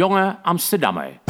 [0.00, 1.20] jonge Amsterdammer.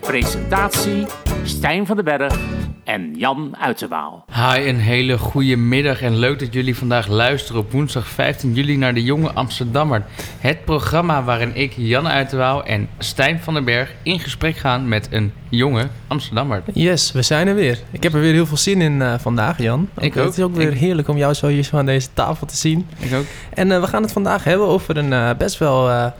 [0.00, 1.06] Presentatie
[1.44, 2.55] Stijn van den Berg
[2.86, 4.24] en Jan Uiterwaal.
[4.34, 8.76] Hi, een hele goede middag en leuk dat jullie vandaag luisteren op woensdag 15 juli
[8.76, 10.04] naar de Jonge Amsterdammer.
[10.38, 15.08] Het programma waarin ik, Jan Uiterwaal en Stijn van den Berg in gesprek gaan met
[15.10, 16.62] een jonge Amsterdammer.
[16.72, 17.78] Yes, we zijn er weer.
[17.90, 19.88] Ik heb er weer heel veel zin in uh, vandaag, Jan.
[19.98, 20.24] Ik ook.
[20.24, 22.56] Het is ook weer Ik- heerlijk om jou zo hier zo aan deze tafel te
[22.56, 22.86] zien.
[22.98, 23.24] Ik ook.
[23.54, 26.12] En uh, we gaan het vandaag hebben over een uh, best wel...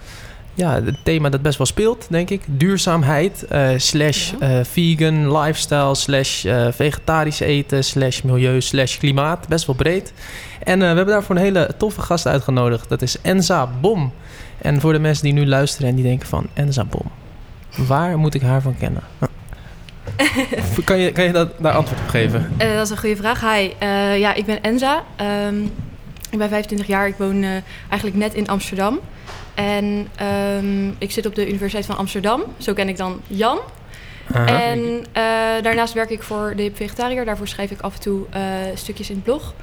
[0.56, 2.42] Ja, een thema dat best wel speelt, denk ik.
[2.46, 9.48] Duurzaamheid, uh, slash uh, vegan, lifestyle, slash uh, vegetarisch eten, slash milieu, slash klimaat.
[9.48, 10.12] Best wel breed.
[10.62, 12.88] En we hebben daarvoor een hele toffe gast uitgenodigd.
[12.88, 14.12] Dat is Enza Bom.
[14.59, 16.46] En voor de mensen die nu luisteren en die denken van...
[16.55, 17.10] Enza Bom,
[17.87, 19.02] waar moet ik haar van kennen?
[20.84, 22.52] kan, je, kan je dat, daar antwoord op geven?
[22.59, 23.41] dat is een goede vraag.
[23.41, 23.70] Hi,
[24.18, 25.04] ja, ik ben Enza.
[25.46, 25.73] Um,
[26.30, 27.07] ik ben 25 jaar.
[27.07, 27.45] Ik woon
[27.88, 29.01] eigenlijk net in Amsterdam.
[29.57, 32.43] En um, ik zit op de Universiteit van Amsterdam.
[32.59, 33.59] Zo ken ik dan Jan.
[34.32, 34.63] Aha.
[34.63, 35.02] En uh,
[35.63, 37.24] daarnaast werk ik voor de Hip Vegetariër.
[37.24, 38.43] Daarvoor schrijf ik af en toe uh,
[38.74, 39.54] stukjes in het blog.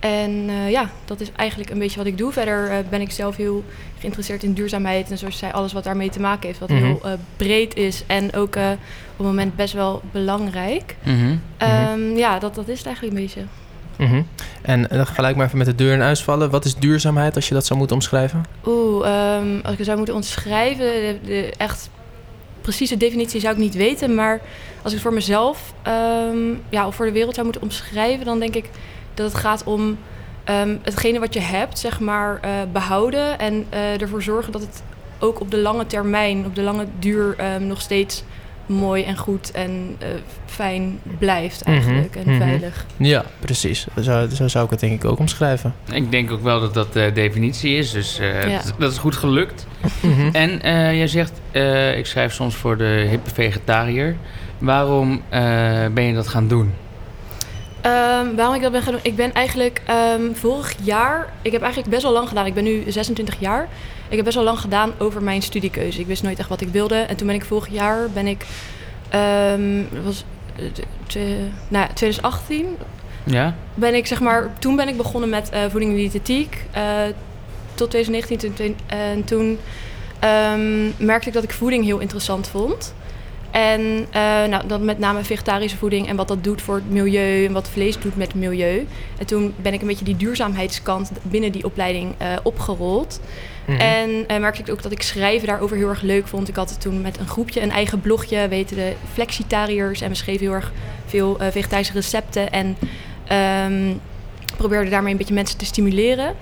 [0.00, 2.32] En uh, ja, dat is eigenlijk een beetje wat ik doe.
[2.32, 3.64] Verder ben ik zelf heel
[3.98, 5.10] geïnteresseerd in duurzaamheid.
[5.10, 6.58] En zoals je zei, alles wat daarmee te maken heeft.
[6.58, 6.98] Wat mm -hmm.
[7.02, 8.02] heel breed is.
[8.06, 10.96] En ook op het moment best wel belangrijk.
[11.02, 11.40] Mm -hmm.
[11.68, 13.42] um, ja, dat, dat is het eigenlijk een beetje.
[14.02, 14.26] Mm -hmm.
[14.62, 16.50] En dan gelijk maar even met de deur in huis vallen.
[16.50, 18.44] Wat is duurzaamheid als je dat zou moeten omschrijven?
[18.66, 21.90] Oeh, um, als ik het zou moeten omschrijven, de, de echt
[22.60, 24.14] precieze definitie zou ik niet weten.
[24.14, 24.40] Maar
[24.82, 25.74] als ik het voor mezelf
[26.28, 28.70] um, ja, of voor de wereld zou moeten omschrijven, dan denk ik
[29.14, 29.98] dat het gaat om
[30.50, 33.38] um, hetgene wat je hebt, zeg maar, uh, behouden.
[33.38, 34.82] En uh, ervoor zorgen dat het
[35.18, 38.24] ook op de lange termijn, op de lange duur, nog steeds
[38.66, 40.08] mooi en goed en uh,
[40.46, 42.32] fijn blijft eigenlijk mm -hmm.
[42.32, 42.86] en veilig.
[42.96, 43.86] Ja, precies.
[44.02, 45.74] Zo, zo, zou ik het denk ik ook omschrijven.
[45.92, 48.60] Ik denk ook wel dat dat de definitie is, dus uh, ja.
[48.78, 49.66] dat is goed gelukt.
[50.00, 50.30] Mm -hmm.
[50.32, 51.32] En uh, jij zegt,
[51.96, 54.16] ik schrijf soms voor de hippe vegetariër.
[54.58, 55.22] Waarom
[55.92, 56.72] ben je dat gaan doen?
[57.86, 59.02] Um, waarom ik dat ben gaan doen?
[59.02, 59.82] Ik ben eigenlijk
[60.18, 61.32] um, vorig jaar...
[61.42, 62.46] Ik heb eigenlijk best wel lang gedaan.
[62.46, 63.68] Ik ben nu 26 jaar.
[64.08, 66.00] Ik heb best wel lang gedaan over mijn studiekeuze.
[66.00, 66.94] Ik wist nooit echt wat ik wilde.
[66.94, 68.10] En toen ben ik vorig jaar...
[68.10, 68.46] ben ik...
[69.14, 70.24] Um, dat was...
[71.06, 71.36] Te,
[71.68, 72.76] nou, 2018...
[73.24, 73.54] Ja?
[73.74, 74.50] Ben ik zeg maar...
[74.58, 76.64] Toen ben ik begonnen met uh, voeding en diëtetiek.
[76.76, 76.82] Uh,
[77.74, 78.54] tot 2019.
[78.54, 79.58] Toen, en toen
[80.96, 82.94] merkte ik dat ik voeding heel interessant vond.
[83.52, 84.04] En uh,
[84.44, 87.68] nou, dat met name vegetarische voeding en wat dat doet voor het milieu en wat
[87.68, 88.86] vlees doet met het milieu.
[89.18, 93.20] En toen ben ik een beetje die duurzaamheidskant binnen die opleiding uh, opgerold.
[93.64, 93.80] Mm -hmm.
[93.80, 96.48] En uh, merkte ik ook dat ik schrijven daarover heel erg leuk vond.
[96.48, 100.00] Ik had toen met een groepje een eigen blogje, weten de flexitariërs.
[100.00, 100.72] En we schreven heel erg
[101.06, 102.50] veel vegetarische recepten.
[102.52, 102.76] En
[103.66, 104.00] um,
[104.56, 106.34] probeerde daarmee een beetje mensen te stimuleren.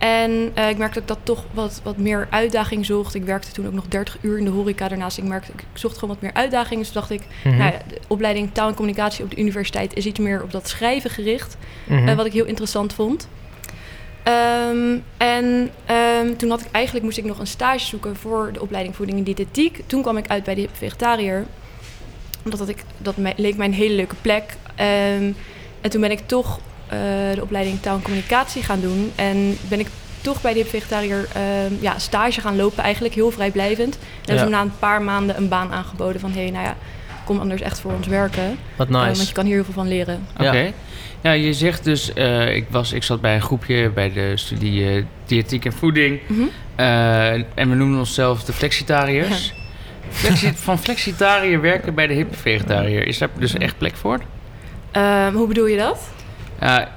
[0.00, 3.14] En uh, ik merkte dat ik dat toch wat, wat meer uitdaging zocht.
[3.14, 4.88] Ik werkte toen ook nog 30 uur in de horeca.
[4.88, 6.80] Daarnaast ik merkte ik zocht gewoon wat meer uitdaging.
[6.80, 7.56] Dus dacht ik, mm -hmm.
[7.58, 10.68] nou ja, de opleiding taal en communicatie op de universiteit is iets meer op dat
[10.68, 11.56] schrijven gericht.
[11.84, 12.08] Mm -hmm.
[12.08, 13.28] uh, wat ik heel interessant vond.
[14.24, 18.60] Um, en um, toen had ik eigenlijk moest ik nog een stage zoeken voor de
[18.60, 19.80] opleiding voeding en diëtetiek.
[19.86, 21.46] Toen kwam ik uit bij de vegetariër.
[22.44, 24.56] Omdat dat, ik, dat leek mij een hele leuke plek.
[24.76, 25.36] Um,
[25.80, 26.60] en toen ben ik toch
[27.34, 29.12] de opleiding taal en communicatie gaan doen.
[29.14, 29.86] En ben ik
[30.20, 33.94] toch bij de vegetariër uh, ja, stage gaan lopen, eigenlijk heel vrijblijvend.
[33.94, 34.26] En ja.
[34.26, 36.32] hebben ze na een paar maanden een baan aangeboden van...
[36.32, 36.76] hé, hey, nou ja,
[37.24, 38.58] kom anders echt voor ons werken.
[38.76, 39.00] Wat nice.
[39.00, 40.26] Uh, want je kan hier heel veel van leren.
[40.32, 40.48] Oké.
[40.48, 40.64] Okay.
[40.64, 40.72] Ja.
[41.20, 44.96] ja, je zegt dus, uh, ik, was, ik zat bij een groepje bij de studie
[44.96, 46.20] uh, diëtiek en voeding.
[46.26, 46.40] Mhm.
[46.40, 47.44] Mm -hmm.
[47.54, 49.52] en we noemen onszelf de flexitariërs.
[49.54, 49.58] Ja.
[50.10, 53.06] Flexi van flexitariër werken bij de hippe vegetariër.
[53.06, 54.20] Is daar dus echt plek voor?
[54.96, 56.00] Um, hoe bedoel je dat?
[56.60, 56.88] Ja,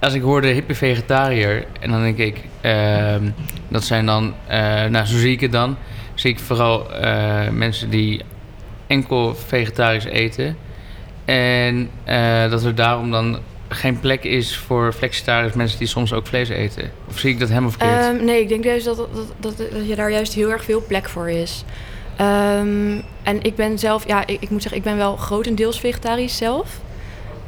[0.00, 3.14] als ik hoorde hippe vegetariër en dan denk ik, uh,
[3.68, 5.76] dat zijn dan, uh, nou zo zie ik het dan,
[6.14, 8.20] zie ik vooral uh, mensen die
[8.86, 10.56] enkel vegetarisch eten.
[11.24, 11.90] En
[12.50, 13.38] dat er daarom dan
[13.68, 16.90] geen plek is voor flexitariërs mensen die soms ook vlees eten.
[17.08, 18.04] Of zie ik dat helemaal verkeerd?
[18.04, 19.08] Um, nee, ik denk juist dat, dat,
[19.40, 21.64] dat, dat je daar juist heel erg veel plek voor is.
[22.20, 26.36] Um, en ik ben zelf, ja, ik, ik moet zeggen, ik ben wel grotendeels vegetarisch
[26.36, 26.80] zelf.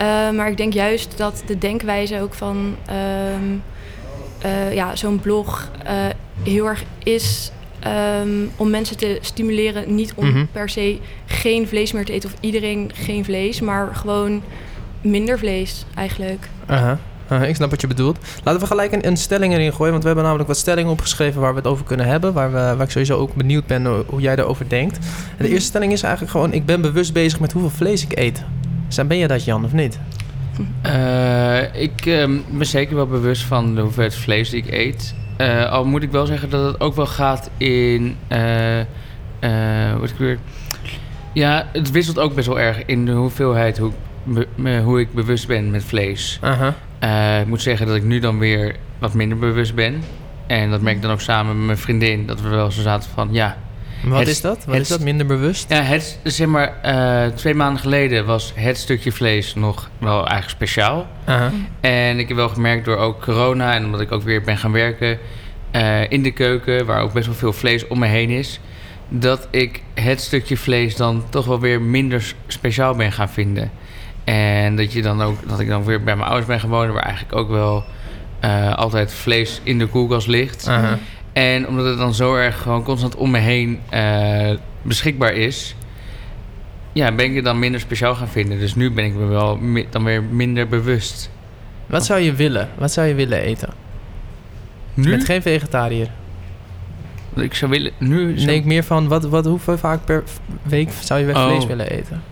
[0.00, 2.76] Uh, maar ik denk juist dat de denkwijze ook van
[3.36, 3.62] um,
[4.44, 5.90] uh, ja, zo'n blog uh,
[6.42, 7.52] heel erg is
[8.20, 9.94] um, om mensen te stimuleren.
[9.94, 10.48] Niet om mm -hmm.
[10.52, 14.42] per se geen vlees meer te eten of iedereen geen vlees, maar gewoon
[15.00, 16.48] minder vlees eigenlijk.
[16.66, 16.92] -huh.
[17.32, 18.18] Uh, ik snap wat je bedoelt.
[18.42, 19.90] Laten we gelijk een, een, stelling erin gooien.
[19.90, 22.32] Want we hebben namelijk wat stellingen opgeschreven waar we het over kunnen hebben.
[22.32, 24.98] Waar, we, waar ik sowieso ook benieuwd ben hoe jij erover denkt.
[25.36, 26.52] En de eerste stelling is eigenlijk gewoon...
[26.52, 28.44] ik ben bewust bezig met hoeveel vlees ik eet.
[28.94, 29.98] Zijn ben je dat, Jan, of niet?
[30.86, 35.14] Uh, ik uh, ben zeker wel bewust van de hoeveelheid vlees die ik eet.
[35.36, 38.16] Eh, al moet ik wel zeggen dat het ook wel gaat in.
[38.28, 38.86] eh, eh,
[39.98, 40.38] wat ik weer.
[41.32, 45.12] Ja, het wisselt ook best wel erg in de hoeveelheid hoe, ik be- hoe ik
[45.14, 46.38] bewust ben met vlees.
[46.98, 50.02] Eh, ik moet zeggen dat ik nu dan weer wat minder bewust ben.
[50.46, 52.26] En dat merk ik dan ook samen met mijn vriendin.
[52.26, 53.56] Dat we wel zo zaten van ja.
[54.08, 54.64] Wat Het- is dat?
[54.64, 55.00] Wat het- is dat?
[55.00, 55.68] Minder bewust?
[55.68, 60.50] Ja, het, zeg maar, eh, twee maanden geleden was het stukje vlees nog wel eigenlijk
[60.50, 61.06] speciaal.
[61.80, 64.72] En ik heb wel gemerkt door ook corona en omdat ik ook weer ben gaan
[64.72, 65.18] werken
[65.70, 68.60] eh, in de keuken, waar ook best wel veel vlees om me heen is,
[69.08, 73.70] dat ik het stukje vlees dan toch wel weer minder speciaal ben gaan vinden.
[74.24, 77.02] En dat, je dan ook, dat ik dan weer bij mijn ouders ben gewoond, waar
[77.02, 77.84] eigenlijk ook wel
[78.40, 80.66] eh, altijd vlees in de koelkast ligt.
[81.34, 84.50] En omdat het dan zo erg gewoon constant om me heen eh,
[84.82, 85.74] beschikbaar is,
[86.92, 88.58] ja, ben ik het dan minder speciaal gaan vinden.
[88.58, 89.58] Dus nu ben ik me wel
[89.90, 91.30] dan weer minder bewust.
[91.86, 92.68] Wat zou je willen?
[92.78, 93.68] Wat zou je willen eten?
[94.94, 95.10] Nu?
[95.10, 96.08] Met geen vegetariër.
[97.36, 97.92] Ik zou willen...
[97.98, 100.22] Nu zou- Nee, ik meer van wat, wat, hoeveel vaak per
[100.62, 101.46] week zou je weer Oh.
[101.48, 102.22] vlees willen eten?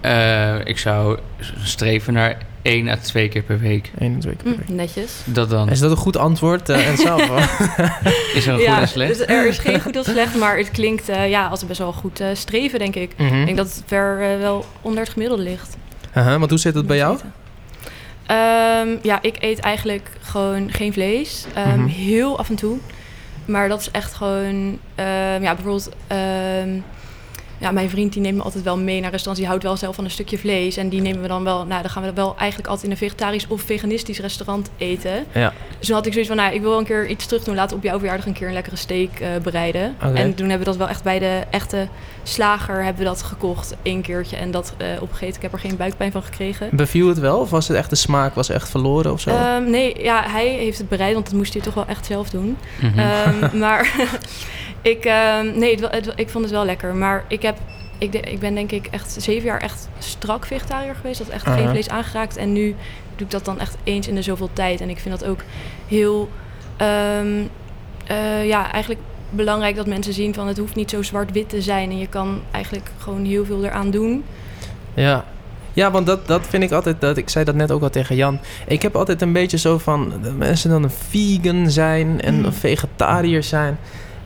[0.00, 1.18] Eh, ik zou
[1.62, 3.90] streven naar één à twee keer per week.
[3.98, 5.12] Eén, twee keer per Hm, netjes.
[5.24, 5.68] Dat dan.
[5.70, 6.68] Is dat een goed antwoord?
[6.68, 7.20] eh, en zelf?
[8.34, 9.18] Is er een goed ja, en slecht?
[9.18, 11.92] dus er is geen goed of slecht, maar het klinkt eh, ja, als best wel
[11.92, 13.12] goed eh, streven, denk ik.
[13.16, 13.34] Mhm.
[13.40, 15.76] Ik denk dat het ver wel onder het gemiddelde ligt.
[16.12, 17.18] Aha, want hoe zit het bij jou?
[18.26, 21.44] Ehm, ja, ik eet eigenlijk gewoon geen vlees.
[21.54, 21.86] Ehm, Mhm.
[21.88, 22.76] Heel af en toe.
[23.44, 24.78] Maar dat is echt gewoon...
[24.94, 25.88] ehm, ja, bijvoorbeeld...
[27.62, 29.40] ja, mijn vriend die neemt me altijd wel mee naar restaurants.
[29.40, 30.76] Die houdt wel zelf van een stukje vlees.
[30.76, 31.66] En die nemen we dan wel...
[31.66, 35.24] Nou, dan gaan we wel eigenlijk altijd in een vegetarisch of veganistisch restaurant eten.
[35.32, 35.52] Ja.
[35.78, 36.38] Dus toen had ik zoiets van...
[36.38, 37.54] Nou, ik wil wel een keer iets terug doen.
[37.54, 39.96] Laten we op jouw verjaardag een keer een lekkere steak eh, bereiden.
[39.98, 41.88] En toen hebben we dat wel echt bij de echte
[42.22, 43.76] slager hebben we dat gekocht.
[43.82, 44.36] één keertje.
[44.36, 45.36] En dat eh, opgegeten.
[45.36, 46.68] Ik heb er geen buikpijn van gekregen.
[46.72, 47.38] Beviel het wel?
[47.38, 49.30] Of was het echt de smaak was echt verloren of zo?
[49.30, 52.30] Ehm, nee, ja, hij heeft het bereid, want dat moest hij toch wel echt zelf
[52.30, 52.56] doen.
[52.80, 52.98] Mhm.
[52.98, 53.94] Ehm, maar
[54.82, 56.94] ik, ehm, nee, het, ik vond het wel lekker.
[56.94, 57.51] Maar ik, heb,
[57.98, 61.18] ik, de- ik ben denk ik echt zeven jaar echt strak vegetariër geweest.
[61.18, 61.70] Dat echt geen Aha.
[61.70, 62.36] vlees aangeraakt.
[62.36, 62.74] En nu
[63.16, 64.80] doe ik dat dan echt eens in de zoveel tijd.
[64.80, 65.40] En ik vind dat ook
[65.88, 66.28] heel,
[66.76, 67.42] ehm,
[68.06, 71.90] eh, ja, eigenlijk belangrijk dat mensen zien van het hoeft niet zo zwart-wit te zijn.
[71.90, 74.24] En je kan eigenlijk gewoon heel veel eraan doen.
[74.94, 75.24] Ja.
[75.74, 78.16] Ja, want dat, dat vind ik altijd, dat, ik zei dat net ook al tegen
[78.16, 78.38] Jan.
[78.66, 82.44] Ik heb altijd een beetje zo van, dat mensen dan een vegan zijn en Mhm.
[82.44, 83.78] een vegetariër zijn.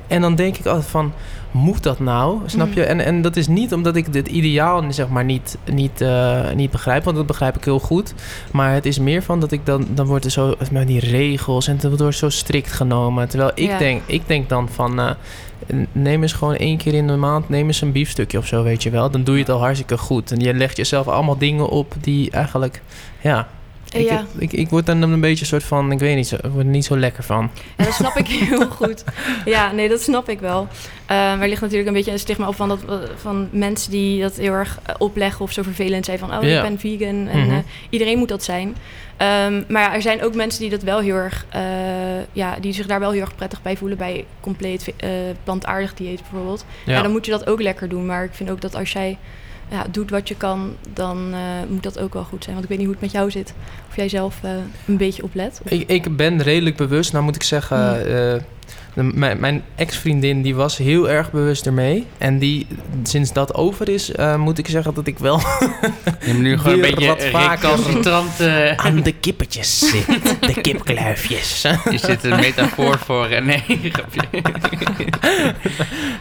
[0.06, 1.12] En dan denk ik altijd van,
[1.56, 2.38] moet dat nou?
[2.46, 2.78] Snap Mhm.
[2.78, 2.84] je?
[2.84, 6.70] En, en dat is niet omdat ik dit ideaal zeg maar niet, niet, eh, niet
[6.70, 8.14] begrijp, want dat begrijp ik heel goed.
[8.52, 11.68] Maar het is meer van dat ik dan, dan wordt er zo, met die regels
[11.68, 13.28] en het wordt zo strikt genomen.
[13.28, 13.78] Terwijl ik, Ja.
[13.78, 15.10] denk, ik denk dan van, eh,
[15.92, 18.82] neem eens gewoon één keer in de maand, neem eens een biefstukje of zo, weet
[18.82, 19.10] je wel.
[19.10, 20.32] Dan doe je het al hartstikke goed.
[20.32, 22.82] En je legt jezelf allemaal dingen op die eigenlijk,
[23.20, 23.48] ja...
[23.92, 24.24] Ik, ja.
[24.38, 26.64] ik, ik word dan een beetje een soort van, ik weet niet, zo- ik word
[26.64, 27.50] er niet zo lekker van.
[27.76, 29.04] En dat snap ik heel goed.
[29.44, 30.68] Ja, nee, dat snap ik wel.
[31.06, 32.78] Ehm er ligt natuurlijk een beetje een stigma op van, dat,
[33.16, 36.56] van mensen die dat heel erg eh, opleggen of zo vervelend zijn van, oh, Ja.
[36.56, 37.50] ik ben vegan en Mhm.
[37.50, 37.56] eh,
[37.90, 38.76] iedereen moet dat zijn.
[39.16, 41.60] Ehm, maar ja, er zijn ook mensen die dat wel heel erg, eh,
[42.32, 44.92] ja, die zich daar wel heel erg prettig bij voelen bij compleet
[45.44, 46.64] plantaardig dieet bijvoorbeeld.
[46.86, 47.02] Ja.
[47.02, 48.06] dan moet je dat ook lekker doen.
[48.06, 49.18] Maar ik vind ook dat als jij
[49.70, 52.54] ja, doet wat je kan, dan eh, moet dat ook wel goed zijn.
[52.56, 53.54] Want ik weet niet hoe het met jou zit.
[53.88, 54.50] Of jij zelf eh,
[54.86, 55.60] een beetje oplet.
[55.64, 58.14] Of- Ik, ik ben redelijk bewust, nou moet ik zeggen, Hmm.
[58.14, 58.42] eh,
[59.04, 62.06] mijn, mijn ex-vriendin die was heel erg bewust ermee.
[62.18, 62.66] En die,
[63.02, 66.72] sinds dat over is, eh, moet ik zeggen dat ik wel Je hebt nu gewoon
[66.74, 70.06] een beetje wat vaker- eh, aan de kippetjes zit.
[70.40, 71.62] De kipkluifjes.
[71.90, 73.26] je zit een metafoor voor...
[73.26, 73.62] eh, nee,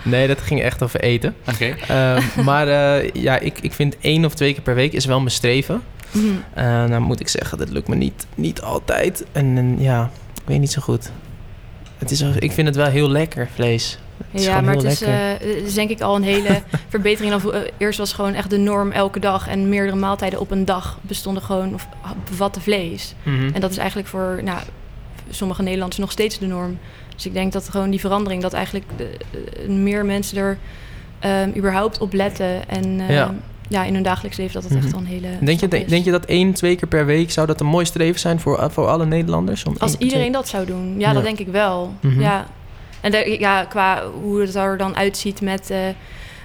[0.04, 1.36] nee, dat ging echt over eten.
[1.54, 1.76] Oké.
[1.88, 5.20] Eh, maar eh, ja, ik, ik vind één of twee keer per week is wel
[5.20, 5.82] mijn streven.
[6.54, 9.26] Eh, nou moet ik zeggen, dat lukt me niet, niet altijd.
[9.32, 11.12] En, en ja, ik weet niet zo goed.
[12.10, 13.98] Het is, ik vind het wel heel lekker, vlees.
[14.32, 17.42] Het Ja, maar het is, eh, het is denk ik al een hele verbetering.
[17.42, 19.48] Vo- eh, eerst was gewoon echt de norm elke dag.
[19.48, 21.88] En meerdere maaltijden op een dag bestonden gewoon of
[22.30, 23.14] bevatten vlees.
[23.24, 23.50] Mhm.
[23.54, 24.60] En dat is eigenlijk voor nou,
[25.30, 26.78] sommige Nederlanders nog steeds de norm.
[27.16, 30.58] Dus ik denk dat gewoon die verandering, dat eigenlijk de- eh, meer mensen er
[31.20, 32.70] ehm, überhaupt op letten.
[32.70, 33.34] En Ja.
[33.68, 33.84] Ja.
[33.84, 34.92] in hun dagelijks leven dat het echt Mhm.
[34.92, 35.28] wel een hele.
[35.46, 37.86] Denk je, denk, denk je dat één, twee keer per week zou dat een mooi
[37.86, 39.64] streven zijn voor, voor alle Nederlanders?
[39.64, 41.14] Om Als één, iedereen twee- dat zou doen, ja, Ja.
[41.14, 41.94] dat denk ik wel.
[42.02, 42.20] Mhm.
[42.22, 42.46] Ja.
[43.02, 45.88] En de- ja, qua hoe het er dan uitziet met eh,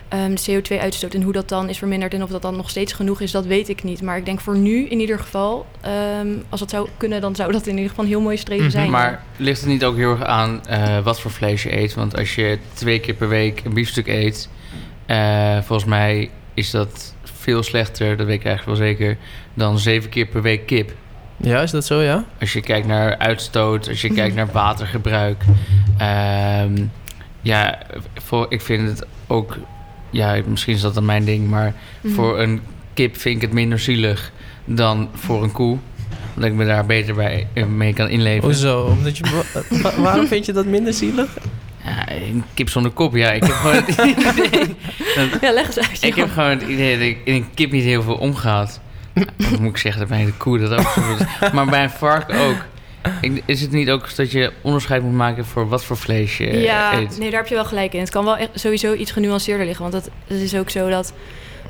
[0.08, 2.92] ehm, de CO2-uitstoot en hoe dat dan is verminderd en of dat dan nog steeds
[2.92, 4.02] genoeg is, dat weet ik niet.
[4.02, 7.52] Maar ik denk voor nu in ieder geval, ehm, als dat zou kunnen, dan zou
[7.52, 8.72] dat in ieder geval een heel mooi streven Mhm.
[8.74, 8.90] zijn.
[8.90, 11.94] Maar ligt het niet ook heel erg aan eh, wat voor vlees je eet?
[11.94, 14.48] Want als je twee keer per week een biefstuk eet...
[15.06, 19.16] eh, volgens mij is dat veel slechter, dat weet ik eigenlijk wel zeker...
[19.54, 20.92] dan zeven keer per week kip.
[21.36, 22.24] Ja, is dat zo, ja?
[22.40, 25.44] Als je kijkt naar uitstoot, als je kijkt naar watergebruik.
[25.98, 26.82] Ehm,
[27.42, 27.78] ja,
[28.14, 29.56] voor, ik vind het ook...
[30.10, 32.14] Ja, misschien is dat dan mijn ding, maar Mhm.
[32.14, 32.60] voor een
[32.94, 34.32] kip vind ik het minder zielig
[34.64, 35.78] dan voor een koe.
[36.34, 38.44] Omdat ik me daar beter bij, eh, mee kan inleven.
[38.44, 38.82] Hoezo?
[38.84, 39.24] Omdat je,
[39.70, 41.36] wa- wa- waarom vind je dat minder zielig?
[42.20, 43.30] Ja, een kip zonder kop, ja.
[43.32, 44.76] Ik heb gewoon het idee,
[45.16, 46.02] dat- Ja, leg eens uit.
[46.02, 48.80] ik heb gewoon het idee dat ik in een kip niet heel veel omgaat.
[49.60, 51.50] Moet ik zeggen, dat bij de koe dat ook zo is.
[51.52, 52.56] Maar bij een vark ook.
[53.20, 56.60] Ik- Is het niet ook dat je onderscheid moet maken voor wat voor vlees je
[56.60, 57.18] Ja, eet?
[57.18, 58.00] nee, daar heb je wel gelijk in.
[58.00, 59.90] Het kan wel echt sowieso iets genuanceerder liggen.
[59.90, 61.12] Want het, het is ook zo dat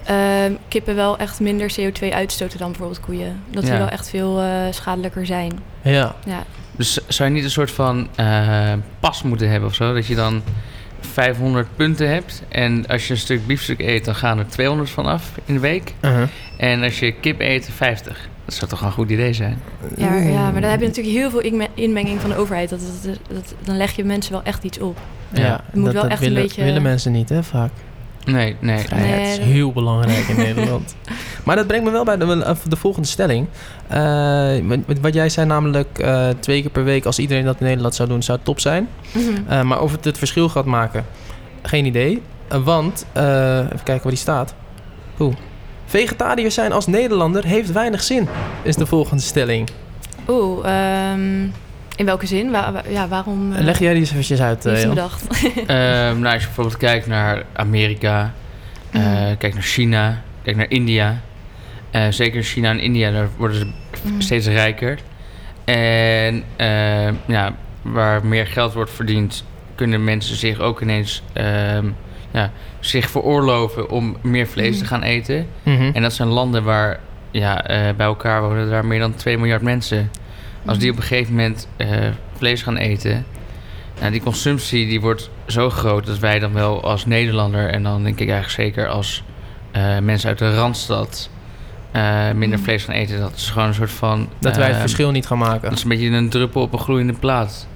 [0.04, 3.42] ehm, kippen wel echt minder CO2 uitstoten dan bijvoorbeeld koeien.
[3.50, 3.78] Dat die Ja.
[3.78, 5.58] wel echt veel eh, schadelijker zijn.
[5.82, 6.14] Ja.
[6.24, 6.44] Ja.
[6.80, 9.94] Dus zou je niet een soort van eh, pas moeten hebben of zo?
[9.94, 10.42] Dat je dan
[11.00, 12.42] 500 punten hebt.
[12.48, 15.60] En als je een stuk biefstuk eet, dan gaan er 200 van af in de
[15.60, 15.94] week.
[16.00, 16.22] Uh-huh.
[16.56, 18.28] En als je kip eet, 50.
[18.44, 19.58] Dat zou toch een goed idee zijn?
[19.96, 22.68] Ja, ja, maar dan heb je natuurlijk heel veel inme- inmenging van de overheid.
[22.70, 24.98] Dat, dat, dat- dan leg je mensen wel echt iets op.
[25.32, 25.60] Ja, Ja.
[25.72, 27.70] moet dat, wel dat echt een willen, beetje- willen mensen niet, hè, vaak.
[28.24, 28.78] Nee, nee.
[28.78, 30.96] Vrijheid Nee, is heel belangrijk in Nederland.
[31.44, 33.46] Maar dat brengt me wel bij de, de volgende stelling.
[33.88, 34.54] Eh,
[35.00, 37.04] wat, jij zei namelijk eh, twee keer per week...
[37.04, 38.88] als iedereen dat in Nederland zou doen, zou het top zijn.
[39.12, 39.48] Mhm.
[39.48, 41.04] Eh, maar of het het verschil gaat maken,
[41.62, 42.22] geen idee.
[42.48, 44.54] Eh, want, eh, even kijken waar die staat.
[45.18, 45.34] Oeh.
[45.84, 48.28] Vegetariër zijn als Nederlander heeft weinig zin,
[48.62, 49.68] is de volgende stelling.
[50.28, 51.48] Oeh, ehm,
[52.00, 52.50] in welke zin?
[52.50, 54.88] Wa- wa- ja, waarom uh, Leg jij die eens eventjes uit, eh, Jan?
[54.88, 55.26] bedacht?
[55.66, 58.32] Ehm, nou, als je bijvoorbeeld kijkt naar Amerika,
[58.90, 59.36] eh, Mhm.
[59.38, 61.20] kijk naar China, kijk naar India.
[61.90, 63.66] Eh, zeker in China en India, daar worden ze
[64.04, 64.20] Mhm.
[64.20, 64.98] steeds rijker.
[65.64, 71.86] En ehm, ja, waar meer geld wordt verdiend, kunnen mensen zich ook ineens ehm,
[72.30, 74.92] ja, zich veroorloven om meer vlees te Mhm.
[74.92, 75.46] gaan eten.
[75.62, 75.90] Mhm.
[75.94, 79.62] En dat zijn landen waar ja, eh, bij elkaar wonen daar meer dan 2 miljard
[79.62, 80.10] mensen.
[80.66, 81.88] Als die op een gegeven moment eh,
[82.36, 83.26] vlees gaan eten,
[84.00, 88.02] nou, die consumptie die wordt zo groot dat wij dan wel als Nederlander en dan
[88.02, 89.22] denk ik eigenlijk zeker als
[89.70, 91.30] eh, mensen uit de randstad
[91.90, 92.64] eh, minder Mm.
[92.64, 95.38] vlees gaan eten, dat is gewoon een soort van Dat wij het verschil niet gaan
[95.38, 95.68] maken.
[95.68, 97.66] Dat is een beetje een druppel op een gloeiende plaat.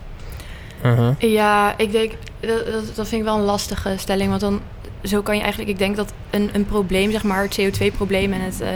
[0.85, 1.15] Uh-huh.
[1.19, 4.29] Ja, ik denk, dat, dat, dat vind ik wel een lastige stelling.
[4.29, 4.61] Want dan,
[5.03, 8.41] zo kan je eigenlijk, ik denk dat een, een probleem, zeg maar, het CO2-probleem en
[8.41, 8.71] het eh,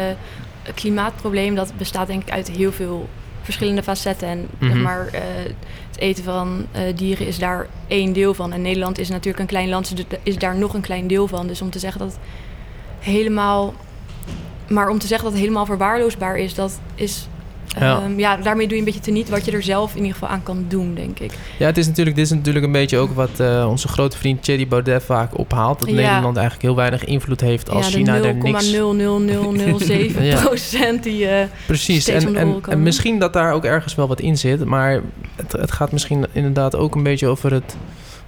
[0.75, 3.09] klimaatprobleem, dat bestaat denk ik uit heel veel
[3.49, 4.29] verschillende facetten.
[4.29, 4.83] En zeg Mhm.
[4.83, 5.21] maar, eh,
[5.91, 8.53] het eten van eh, dieren is daar één deel van.
[8.53, 11.47] En Nederland is natuurlijk een klein land, dus is daar nog een klein deel van.
[11.47, 12.19] Dus om te zeggen dat
[12.99, 13.75] helemaal,
[14.69, 17.29] maar om te zeggen dat het helemaal verwaarloosbaar is, dat is.
[17.79, 18.01] Ja.
[18.03, 20.29] ehm, ja, daarmee doe je een beetje teniet wat je er zelf in ieder geval
[20.29, 21.33] aan kan doen, denk ik.
[21.59, 24.43] Ja, het is natuurlijk, dit is natuurlijk een beetje ook wat eh, onze grote vriend
[24.43, 25.79] Thierry Baudet vaak ophaalt.
[25.79, 25.95] Dat Ja.
[25.95, 28.73] Nederland eigenlijk heel weinig invloed heeft als ja, China er niks...
[28.73, 30.41] 0,00007 Ja.
[30.41, 31.27] procent die...
[31.29, 34.65] eh, Precies, en, en, en misschien dat daar ook ergens wel wat in zit.
[34.65, 35.01] Maar
[35.37, 37.77] het, het gaat misschien inderdaad ook een beetje over het,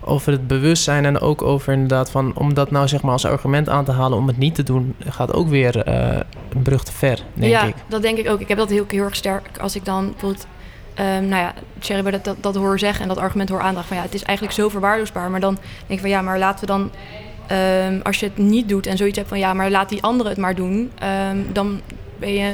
[0.05, 1.05] over het bewustzijn.
[1.05, 2.33] En ook over inderdaad van...
[2.35, 4.95] Om dat nou zeg maar als argument aan te halen om het niet te doen...
[4.99, 6.21] gaat ook weer eh,
[6.55, 7.75] een brug te ver, denk ja, ik.
[7.89, 8.41] dat denk ik ook.
[8.41, 10.47] Ik heb dat heel, heel erg sterk als ik dan bijvoorbeeld...
[10.95, 13.97] ehm, nou ja, Thierry Baudet dat, dat hoor zeggen en dat argument hoor aandragen van...
[13.97, 15.31] ja, het is eigenlijk zo verwaarloosbaar.
[15.31, 16.91] Maar dan denk ik van ja, maar laten we dan...
[17.47, 20.33] ehm, als je het niet doet en zoiets hebt van ja, maar laat die anderen
[20.33, 20.91] het maar doen...
[20.99, 21.81] ehm, dan
[22.19, 22.53] ben je...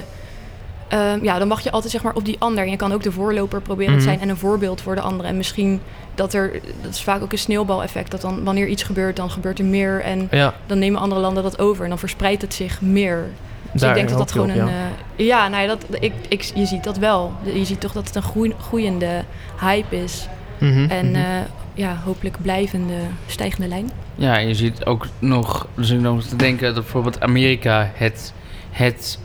[1.22, 2.64] ja, dan mag je altijd zeg maar op die ander.
[2.64, 4.02] En je kan ook de voorloper proberen Mhm.
[4.02, 5.30] te zijn en een voorbeeld voor de anderen.
[5.30, 5.80] En misschien
[6.16, 6.60] dat er...
[6.82, 8.10] Dat is vaak ook een sneeuwbaleffect.
[8.10, 10.00] Dat dan wanneer iets gebeurt, dan gebeurt er meer.
[10.00, 11.82] En Ja, dan nemen andere landen dat over.
[11.82, 13.24] En dan verspreidt het zich meer.
[13.72, 14.66] Dus daar ik denk dat dat gewoon op, een.
[14.66, 14.90] ja.
[15.16, 17.32] eh, ja, nou ja, dat, ik, ik, je ziet dat wel.
[17.42, 19.24] Je ziet toch dat het een groei, groeiende
[19.60, 20.28] hype is.
[20.58, 21.14] Mhm, En mhm.
[21.14, 21.40] eh,
[21.74, 22.94] ja, hopelijk blijvende
[23.26, 23.90] stijgende lijn.
[24.14, 28.32] Ja, en je ziet ook nog, dus ik nog te denken dat bijvoorbeeld Amerika het,
[28.70, 29.18] het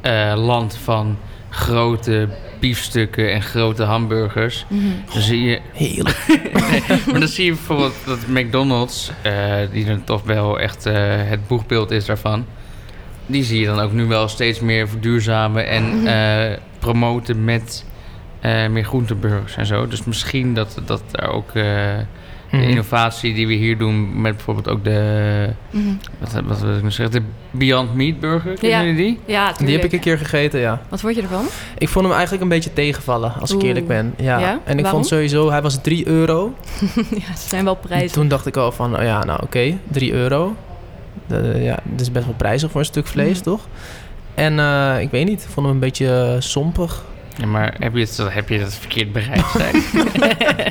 [0.00, 1.16] eh, land van
[1.50, 2.28] grote
[2.60, 4.66] biefstukken en grote hamburgers.
[5.12, 6.24] Dan zie je, Heerlijk.
[6.70, 10.94] nee, maar dan zie je bijvoorbeeld dat McDonald's, eh, die dan toch wel echt eh,
[11.06, 12.46] het boegbeeld is daarvan,
[13.26, 16.06] die zie je dan ook nu wel steeds meer verduurzamen en Mhm.
[16.06, 17.84] eh, promoten met
[18.70, 19.86] meer groenteburgers en zo.
[19.88, 21.52] Dus misschien dat, dat daar ook
[22.50, 22.68] de Mhm.
[22.68, 25.84] innovatie die we hier doen met bijvoorbeeld ook de, Mhm.
[26.18, 28.84] wat, wat wil ik nou zeggen, de Beyond Meat Burger, kennen Ja.
[28.84, 29.18] jullie die?
[29.26, 29.82] Ja, Die heb tuurlijk.
[29.84, 30.80] ik een keer gegeten, ja.
[30.88, 31.44] Wat vond je ervan?
[31.78, 34.14] Ik vond hem eigenlijk een beetje tegenvallen, als ik eerlijk ben.
[34.16, 34.38] Ja.
[34.38, 34.50] Ja?
[34.64, 34.90] En ik Waarom?
[34.90, 36.54] vond sowieso, hij was 3 euro.
[36.94, 38.12] ja, ze zijn wel prijzen.
[38.12, 40.56] Toen dacht ik al van, oh ja, nou oké, 3 euro.
[41.26, 43.42] De- ja, dat is best wel prijzig voor een stuk vlees, Mhm.
[43.44, 43.66] toch?
[44.34, 47.04] En eh, ik weet niet, ik vond hem een beetje sompig.
[47.40, 49.82] Ja, maar heb je het, heb je het verkeerd bereid zijn?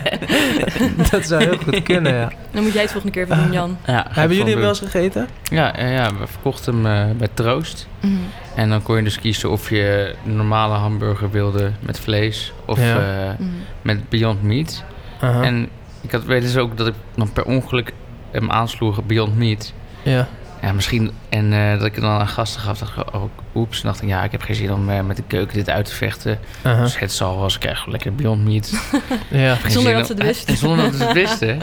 [1.12, 2.32] dat zou heel goed kunnen, ja.
[2.52, 3.78] Dan moet jij het volgende keer even doen, Jan.
[3.86, 5.28] ja, Hebben jullie hem wel eens gegeten?
[5.44, 7.88] Ja, ja, ja, we verkochten hem eh, bij Troost.
[8.00, 8.14] Mhm.
[8.56, 12.80] En dan kon je dus kiezen of je een normale hamburger wilde met vlees of
[12.80, 12.98] Ja.
[12.98, 13.50] eh, Mhm.
[13.82, 14.84] met Beyond Meat.
[15.20, 15.44] Aha.
[15.44, 15.70] En
[16.02, 17.94] ik had weet dus ook dat ik dan per ongeluk
[18.32, 19.74] hem aansloeg Beyond Meat.
[20.04, 20.28] ja.
[20.62, 21.12] Ja, misschien.
[21.30, 22.78] En eh, dat ik het dan aan gasten gaf.
[22.78, 23.24] Dacht ik, oh,
[23.56, 23.82] oeps.
[23.82, 25.96] dacht ik, ja, ik heb geen zin om eh, met de keuken dit uit te
[25.96, 26.40] vechten.
[26.62, 26.82] Aha.
[26.82, 28.72] Dus het zal wel eens krijg gewoon lekker Beyond Meat.
[29.30, 29.58] ja.
[29.68, 30.58] Zonder dat ze het wisten.
[30.58, 31.60] Zonder dat ze het wisten.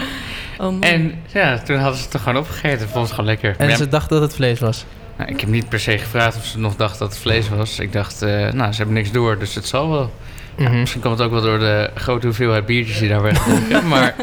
[0.59, 0.83] Oh, man.
[0.83, 2.79] En ja, toen hadden ze het er gewoon opgegeten.
[2.79, 3.55] Vonden ze het gewoon lekker.
[3.59, 4.85] En ja, ze dachten dat het vlees was.
[5.19, 7.79] nou, ik heb niet per se gevraagd of ze nog dachten dat het vlees was.
[7.79, 10.12] Ik dacht, eh, nou, ze hebben niks door, dus het zal wel.
[10.57, 10.79] Ja, Mhm.
[10.81, 13.88] misschien kwam het ook wel door de grote hoeveelheid biertjes die daar werden gedronken.
[13.95, 14.15] maar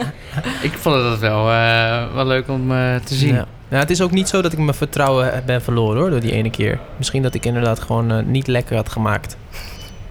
[0.62, 3.34] ik vond het wel, eh, wel leuk om eh, te zien.
[3.34, 3.46] Ja.
[3.74, 6.32] Ja, het is ook niet zo dat ik mijn vertrouwen ben verloren hoor, door die
[6.32, 6.80] ene keer.
[6.98, 9.38] Misschien dat ik inderdaad gewoon eh, niet lekker had gemaakt.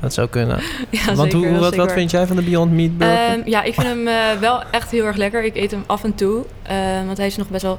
[0.00, 0.60] Dat zou kunnen.
[0.90, 3.16] ja, Want zeker, hoe, wat, wat vind jij van de Beyond Meat burger?
[3.26, 5.44] Ehm, ja, ik vind hem eh, wel echt heel erg lekker.
[5.44, 6.44] Ik eet hem af en toe.
[6.62, 7.78] ehm, want hij is nog best wel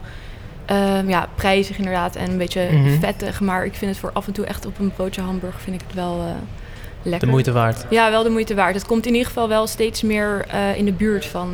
[0.66, 2.16] ehm, ja, prijzig inderdaad.
[2.16, 3.00] En een beetje Mhm.
[3.00, 3.40] vettig.
[3.40, 5.88] Maar ik vind het voor af en toe echt op een broodje hamburger vind ik
[5.88, 6.25] het wel eh,
[7.02, 7.25] lekker.
[7.28, 7.86] de moeite waard.
[7.90, 8.75] Ja, wel de moeite waard.
[8.75, 11.54] Het komt in ieder geval wel steeds meer in de buurt van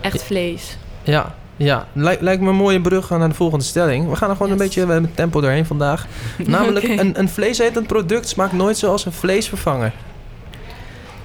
[0.00, 0.76] echt vlees.
[1.02, 1.86] Ja, ja.
[1.92, 4.08] Lijk- lijkt me een mooie brug naar de volgende stelling.
[4.08, 6.06] We gaan er gewoon een beetje met tempo doorheen vandaag.
[6.46, 9.92] Namelijk, een, een vleesetend product smaakt nooit zoals een vleesvervanger.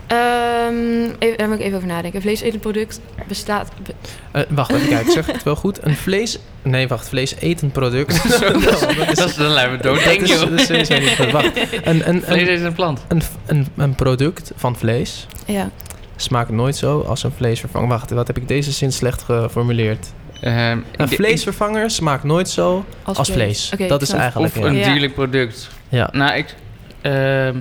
[0.08, 2.16] Ehm, even, daar moet ik even over nadenken.
[2.16, 3.72] Een vleesetend product bestaat...
[3.84, 3.94] be-
[4.32, 5.80] Eh, wacht even kijken, zeg het wel goed?
[5.86, 6.40] Een vlees...
[6.62, 8.14] Nee, wacht, vleesetend product.
[8.40, 11.30] Zo, dat is, Dat is dan lijkt me dood, dat denk is, je.
[11.32, 11.52] Wacht,
[11.84, 13.00] een, een, Vlees een, is een plant.
[13.08, 15.70] een, een, een product van vlees Ja.
[16.16, 17.88] smaakt nooit zo als een vleesvervanger.
[17.88, 20.08] Wacht, wat heb ik deze zin slecht geformuleerd?
[20.42, 23.72] Ehm, Een ik- vleesvervanger smaakt nooit zo als vlees.
[23.88, 24.56] Dat is eigenlijk...
[24.56, 24.68] Of ja.
[24.70, 25.70] een dierlijk product.
[25.90, 26.10] Ja.
[26.12, 26.56] Nou, ik...
[27.02, 27.56] ehm,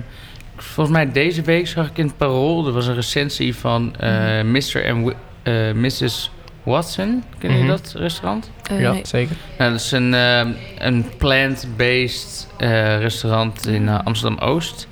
[0.55, 2.67] volgens mij deze week zag ik in het Parool...
[2.67, 4.51] er was een recensie van eh, Mhm.
[4.51, 4.83] Mr.
[4.83, 6.31] en Wi- eh, Mrs.
[6.63, 7.23] Watson.
[7.39, 7.67] Ken je Mhm.
[7.67, 8.51] dat restaurant?
[8.69, 9.01] Eh, ja, nee.
[9.05, 9.35] zeker.
[9.57, 14.87] Nou, dat is een, ehm, een plant-based eh, restaurant in eh, Amsterdam-Oost.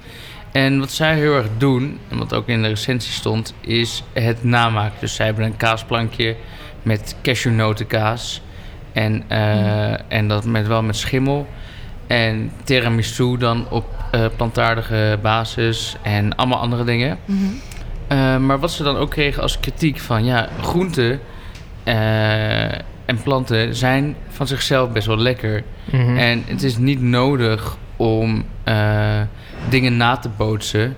[0.52, 4.44] En wat zij heel erg doen, en wat ook in de recensie stond, is het
[4.44, 4.98] namaken.
[5.00, 6.36] Dus zij hebben een kaasplankje
[6.86, 8.42] met cashewnotenkaas.
[8.94, 11.48] En, eh, en dat met, wel met schimmel.
[12.08, 17.18] En tiramisu dan op eh, plantaardige basis en allemaal andere dingen.
[17.26, 17.44] Mhm.
[18.12, 21.20] Uh, maar wat ze dan ook kregen als kritiek van ja, groenten
[21.84, 22.74] eh,
[23.06, 25.64] en planten zijn van zichzelf best wel lekker.
[25.92, 26.18] Mhm.
[26.18, 29.22] En het is niet nodig om eh,
[29.70, 30.96] dingen na te bootsen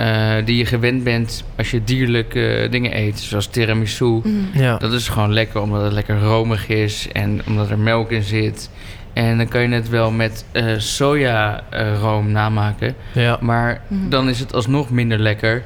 [0.00, 4.04] eh, die je gewend bent als je dierlijke dingen eet, zoals tiramisu.
[4.04, 4.30] Mhm.
[4.62, 4.76] ja.
[4.76, 8.70] Dat is gewoon lekker omdat het lekker romig is en omdat er melk in zit.
[9.12, 12.94] En dan kan je het wel met eh sojaroom namaken.
[13.12, 13.38] ja.
[13.40, 14.08] Maar Mhm.
[14.08, 15.62] dan is het alsnog minder lekker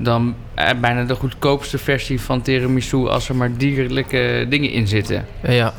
[0.00, 5.26] dan eh, bijna de goedkoopste versie van tiramisu als er maar dierlijke dingen in zitten.
[5.48, 5.74] Ja.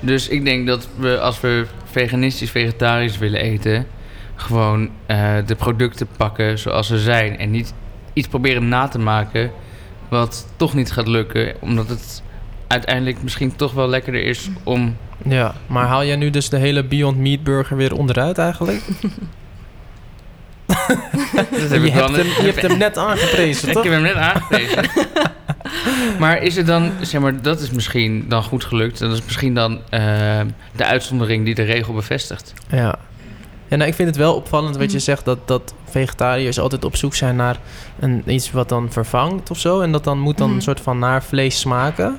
[0.00, 3.86] Dus ik denk dat we als we veganistisch, vegetarisch willen eten,
[4.40, 7.74] gewoon eh, de producten pakken zoals ze zijn en niet
[8.12, 9.50] iets proberen na te maken
[10.08, 12.22] wat toch niet gaat lukken, omdat het
[12.66, 14.96] uiteindelijk misschien toch wel lekkerder is om.
[15.24, 18.80] Ja, maar haal jij nu dus de hele Beyond Meat burger weer onderuit eigenlijk?
[20.66, 23.82] Dat heb je, ik dan- hebt hem, je hebt hem net aangeprezen, Ik toch?
[23.82, 24.84] heb hem net aangeprezen.
[26.20, 28.98] maar is het dan, zeg maar, dat is misschien dan goed gelukt.
[28.98, 30.00] Dat is misschien dan eh,
[30.76, 32.54] de uitzondering die de regel bevestigt.
[32.70, 32.98] Ja.
[33.68, 35.24] Ja, nou, ik vind het wel opvallend wat je zegt...
[35.24, 37.58] dat, dat vegetariërs altijd op zoek zijn naar
[37.98, 39.80] een, iets wat dan vervangt of zo.
[39.80, 40.56] En dat dan moet dan Mhm.
[40.56, 42.18] een soort van naar vlees smaken.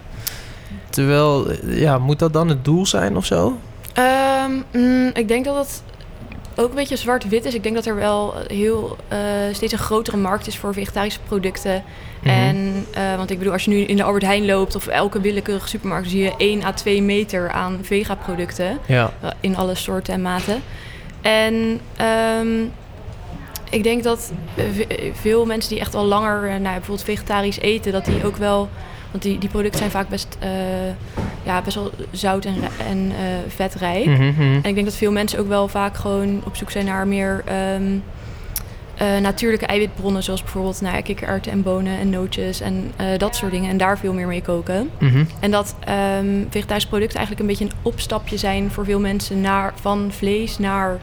[0.89, 3.57] Terwijl, ja, moet dat dan het doel zijn of zo?
[3.93, 5.83] Ehm, mm, ik denk dat het
[6.55, 7.53] ook een beetje zwart-wit is.
[7.53, 9.17] Ik denk dat er wel heel eh,
[9.51, 11.83] steeds een grotere markt is voor vegetarische producten.
[12.21, 12.29] Mhm.
[12.33, 15.21] En, eh, want ik bedoel, als je nu in de Albert Heijn loopt of elke
[15.21, 18.77] willekeurige supermarkt, zie je 1 à 2 meter aan vega-producten.
[18.85, 20.61] Ja, In alle soorten en maten.
[21.21, 22.47] En ehm,
[23.69, 27.91] ik denk dat ve- veel mensen die echt al langer eh, nou, bijvoorbeeld vegetarisch eten,
[27.91, 28.69] dat die ook wel.
[29.11, 30.49] Want die, die producten zijn vaak best, eh,
[31.43, 32.55] ja, best wel zout en,
[32.89, 34.05] en eh, vetrijk.
[34.05, 34.41] Mhm, mhm.
[34.41, 37.41] En ik denk dat veel mensen ook wel vaak gewoon op zoek zijn naar meer
[37.45, 37.97] ehm,
[38.99, 40.23] eh, natuurlijke eiwitbronnen.
[40.23, 43.69] Zoals bijvoorbeeld nou kikkererwten en bonen en nootjes en eh, dat soort dingen.
[43.69, 44.89] En daar veel meer mee koken.
[44.99, 45.23] Mhm.
[45.39, 49.73] En dat ehm, vegetarische producten eigenlijk een beetje een opstapje zijn voor veel mensen naar,
[49.75, 50.99] van vlees naar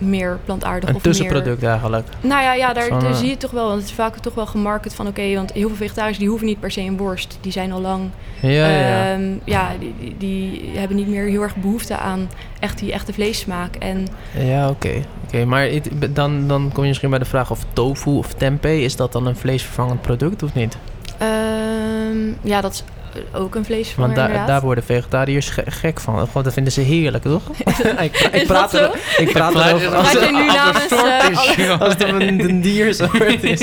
[0.00, 1.12] meer plantaardig Een of meer...
[1.12, 2.06] tussenproduct eigenlijk.
[2.20, 3.66] Nou ja, ja daar, Zo'n, daar eh, zie je toch wel.
[3.66, 5.06] Want het is vaak toch wel gemarket van...
[5.06, 7.38] oké, want heel veel vegetariërs die hoeven niet per se een worst.
[7.40, 8.10] Die zijn al lang...
[8.40, 9.12] Ja, ja, ja.
[9.12, 12.28] ehm, ja die, die, hebben niet meer heel erg behoefte aan
[12.60, 13.76] echt die echte vleessmaak.
[13.76, 14.06] En
[14.38, 15.02] Ja, oké.
[15.26, 18.82] Oké, maar het- dan, dan kom je misschien bij de vraag of tofu of tempeh...
[18.82, 20.76] is dat dan een vleesvervangend product of niet?
[21.18, 22.84] ehm, ja, dat is
[23.32, 24.46] ook een vleesvervanger Want daar, inderdaad.
[24.48, 26.26] daar worden vegetariërs ge- gek van.
[26.26, 27.42] Gewoon, dat vinden ze heerlijk, toch?
[28.00, 31.54] ik, pra- ik praat er, ik praat erover als, het- nu Als namens...
[31.56, 31.80] joh.
[31.80, 33.60] als het een, een diersoort is.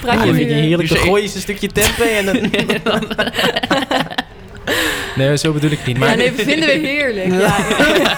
[0.00, 0.88] praat je nu, je heerlijk.
[0.88, 2.36] Dan gooi je ze een stukje tempeh en dan...
[5.16, 5.98] nee, zo bedoel ik niet.
[5.98, 7.26] Maar Ja, nee, vinden we heerlijk.
[7.26, 7.56] Ja,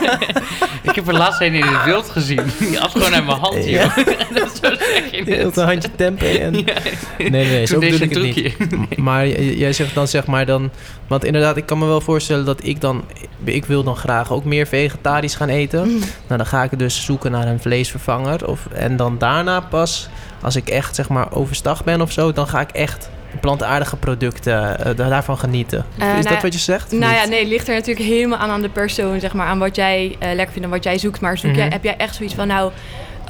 [0.00, 0.18] ja.
[0.88, 2.40] Ik heb er laatst een in het wild gezien.
[2.58, 3.92] Die at gewoon uit mijn hand, Ja.
[3.96, 3.96] joh.
[4.34, 6.54] Dat is zo zeg je Heel een handje tempeh en...
[6.54, 6.74] Ja.
[7.18, 8.96] Nee, nee, zo bedoel ik een het niet.
[8.96, 10.70] Maar jij zegt dan zeg maar dan...
[11.06, 13.04] Want inderdaad, ik kan me wel voorstellen dat ik dan...
[13.44, 15.88] Ik wil dan graag ook meer vegetarisch gaan eten.
[15.88, 15.98] Mm.
[15.98, 18.46] Nou, dan ga ik dus zoeken naar een vleesvervanger.
[18.48, 20.08] Of, en dan daarna pas,
[20.42, 22.32] als ik echt zeg maar overstag ben of zo...
[22.32, 25.78] dan ga ik echt plantaardige producten eh, da- daarvan genieten.
[25.78, 26.92] Eh, is nou dat ja, wat je zegt?
[26.92, 29.46] Nou ja, nee, het ligt er natuurlijk helemaal aan aan de persoon, zeg maar.
[29.46, 31.20] Aan wat jij eh, lekker vindt en wat jij zoekt.
[31.20, 31.72] Maar zoek jij, Mhm.
[31.72, 32.72] heb jij echt zoiets van, nou...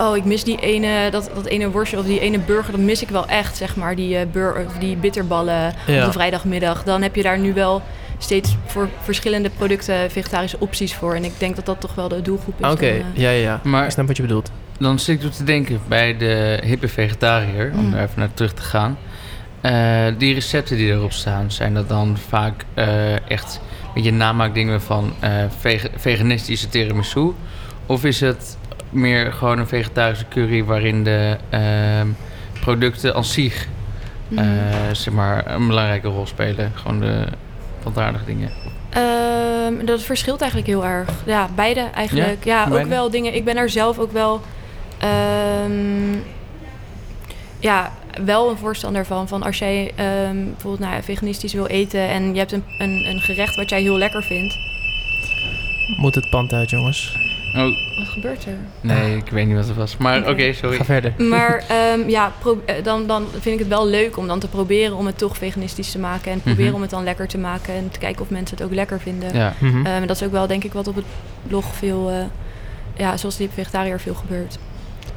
[0.01, 2.73] Oh, ik mis die ene, dat, dat ene worstje of die ene burger.
[2.73, 3.95] Dat mis ik wel echt, zeg maar.
[3.97, 5.99] Die, eh bur die bitterballen Ja.
[6.01, 6.83] op de vrijdagmiddag.
[6.85, 7.83] Dan heb je daar nu wel
[8.19, 11.15] steeds voor verschillende producten vegetarische opties voor.
[11.15, 12.67] En ik denk dat dat toch wel de doelgroep is.
[12.71, 13.55] Oké, dan, eh, ja, ja, ja.
[13.55, 14.51] Ik Maar snap wat je bedoelt.
[14.79, 17.91] dan zit ik toe te denken bij de hippe vegetariër, om Mm.
[17.93, 18.99] daar even naar terug te gaan.
[19.61, 24.83] Eh, die recepten die erop staan, zijn dat dan vaak eh, echt een beetje namaakdingen
[24.83, 25.13] van
[25.59, 27.33] vege- veganistische tiramisu?
[27.87, 28.57] Of is het
[28.91, 32.07] meer gewoon een vegetarische curry waarin de ehm,
[32.61, 33.67] producten als zich
[34.29, 34.45] mhm.
[34.93, 36.73] zeg maar, een belangrijke rol spelen?
[36.75, 37.25] Gewoon de
[37.83, 38.51] plantaardige dingen.
[38.91, 41.09] Ehm, dat verschilt eigenlijk heel erg.
[41.25, 42.45] Ja, beide eigenlijk.
[42.45, 42.89] Ja, ook beide?
[42.89, 43.35] wel dingen.
[43.35, 44.41] Ik ben er zelf ook wel.
[44.99, 46.17] ehm,
[47.59, 47.93] ja,
[48.25, 49.29] wel een voorstander van.
[49.29, 53.05] Van als jij ehm, bijvoorbeeld nou, ja, veganistisch wil eten en je hebt een, een,
[53.09, 54.57] een gerecht wat jij heel lekker vindt.
[55.97, 57.17] Moet het pand uit, jongens.
[57.57, 57.63] Oh,
[57.99, 58.57] Wat gebeurt er?
[58.81, 59.97] nee, ik weet niet wat het was.
[59.97, 60.77] Maar oké, sorry.
[60.77, 61.13] Ga verder.
[61.19, 62.33] Maar ehm, ja,
[62.67, 65.37] eh, dan, dan vind ik het wel leuk om dan te proberen om het toch
[65.37, 66.33] veganistisch te maken.
[66.33, 66.75] En proberen Mhm.
[66.75, 67.75] om het dan lekker te maken.
[67.75, 69.35] En te kijken of mensen het ook lekker vinden.
[69.35, 69.53] Ja.
[69.59, 69.87] Mhm.
[69.87, 71.05] Ehm, dat is ook wel denk ik wat op het
[71.47, 72.17] blog veel, eh,
[72.97, 74.59] ja, zoals die vegetariër veel gebeurt.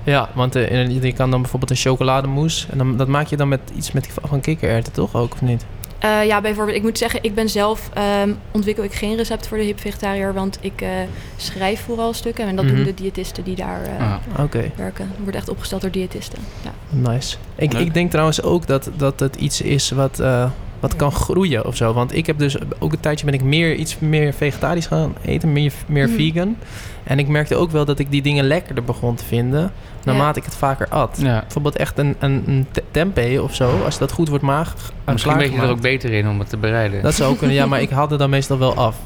[0.04, 2.68] Ja, want eh, je kan dan bijvoorbeeld een chocolademousse.
[2.72, 5.16] En dan, dat maak je dan met iets met, van kikkererwten, toch?
[5.16, 5.66] Ook of niet?
[6.00, 9.58] Eh, ja, bijvoorbeeld, ik moet zeggen, ik ben zelf, ehm, ontwikkel ik geen recept voor
[9.58, 10.90] de hip vegetariër, want ik eh,
[11.38, 12.46] schrijf vooral stukken.
[12.48, 12.76] En dat Mhm.
[12.76, 14.52] doen de diëtisten die daar eh, Ah.
[14.76, 15.08] Werken.
[15.08, 16.40] Het wordt echt opgesteld door diëtisten.
[16.64, 16.72] Ja.
[16.90, 17.38] nice.
[17.56, 17.82] Ik, Leuk.
[17.86, 20.50] ik denk trouwens ook dat, dat het iets is wat, eh,
[20.82, 21.94] wat kan groeien of zo.
[21.94, 25.52] Want ik heb dus ook een tijdje ben ik meer iets meer vegetarisch gaan eten,
[25.54, 26.16] meer, meer Mhm.
[26.18, 26.56] vegan.
[27.04, 29.72] En ik merkte ook wel dat ik die dingen lekkerder begon te vinden
[30.04, 31.18] naarmate ik het vaker at.
[31.22, 31.40] ja.
[31.42, 35.38] Bijvoorbeeld echt een, een, een te- tempeh of zo, als dat goed wordt maag, Misschien
[35.38, 37.02] ben je er ook beter in om het te bereiden.
[37.02, 38.98] Dat zou ook kunnen, ja, maar ik haal er dan meestal wel af.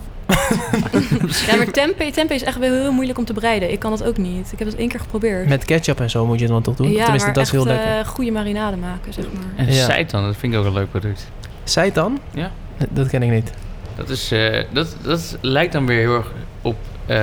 [1.47, 3.71] ja, maar tempeh, tempeh is echt wel heel moeilijk om te bereiden.
[3.71, 4.51] Ik kan dat ook niet.
[4.51, 5.47] Ik heb dat één keer geprobeerd.
[5.47, 6.91] Met ketchup en zo moet je het dan toch doen?
[6.91, 7.97] ja, Tenminste, maar dat is echt heel lekker.
[7.99, 9.65] eh, goede marinade maken, zeg maar.
[9.65, 9.85] En Ja.
[9.85, 11.27] seitan, dat vind ik ook een leuk product.
[11.69, 12.19] Seitan?
[12.33, 12.51] Ja.
[12.89, 13.51] Dat ken ik niet.
[13.95, 16.75] Dat, is, eh, dat, dat lijkt dan weer heel erg op
[17.05, 17.17] eh,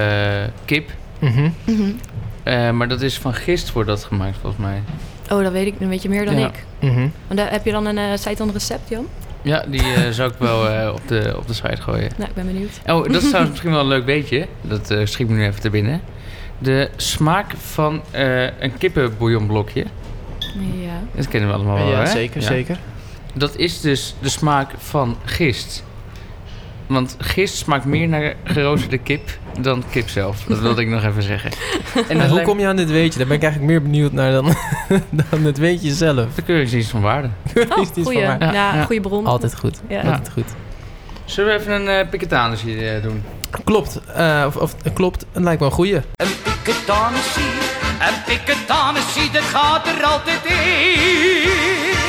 [0.65, 0.91] kip.
[1.19, 1.51] Mhm.
[1.65, 1.91] Mhm.
[2.43, 4.83] Eh, maar dat is van gist wordt dat gemaakt volgens mij.
[5.31, 5.79] Oh, dat weet ik.
[5.79, 6.47] Dan weet je meer dan Ja.
[6.47, 6.65] ik.
[6.81, 7.09] Mhm.
[7.27, 9.07] Want daar, heb je dan een uh, seitan recept, Jan?
[9.43, 12.11] Ja, die eh, zou ik wel eh, op, de, op de site gooien.
[12.17, 12.81] Nou, ik ben benieuwd.
[12.87, 14.47] Oh, dat is trouwens misschien wel een leuk weetje.
[14.61, 16.01] Dat eh, schiet me nu even te binnen.
[16.59, 19.85] De smaak van eh, een kippenbouillonblokje.
[20.81, 20.93] Ja.
[21.15, 22.07] Dat kennen we allemaal wel, ja, hè?
[22.07, 22.47] zeker, Ja.
[22.47, 22.79] zeker.
[23.33, 25.85] Dat is dus de smaak van gist.
[26.87, 30.45] Want gist smaakt meer naar geroosterde kip dan kip zelf.
[30.49, 31.51] Dat wilde ik nog even zeggen.
[32.09, 33.19] En hoe lijkt- kom je aan dit weetje?
[33.19, 34.45] Daar ben ik eigenlijk meer benieuwd naar dan,
[35.31, 36.35] dan het weetje zelf.
[36.35, 37.29] De keuringsdienst van waarde.
[37.69, 37.87] Oh, goeie.
[38.03, 38.23] van mij?
[38.39, 38.85] Ja, Ja, ja.
[38.85, 39.27] goede bron.
[39.27, 39.81] Altijd goed.
[39.89, 40.01] Ja.
[40.01, 40.49] Altijd goed.
[41.25, 43.23] Zullen we even een uh, piketanisje eh, doen?
[43.65, 44.01] Klopt.
[44.15, 45.27] Eh, of, of, klopt.
[45.33, 45.95] Het lijkt wel een goeie.
[45.97, 47.43] Een piketanissie,
[48.01, 52.02] een piketanissie, dat gaat er altijd in.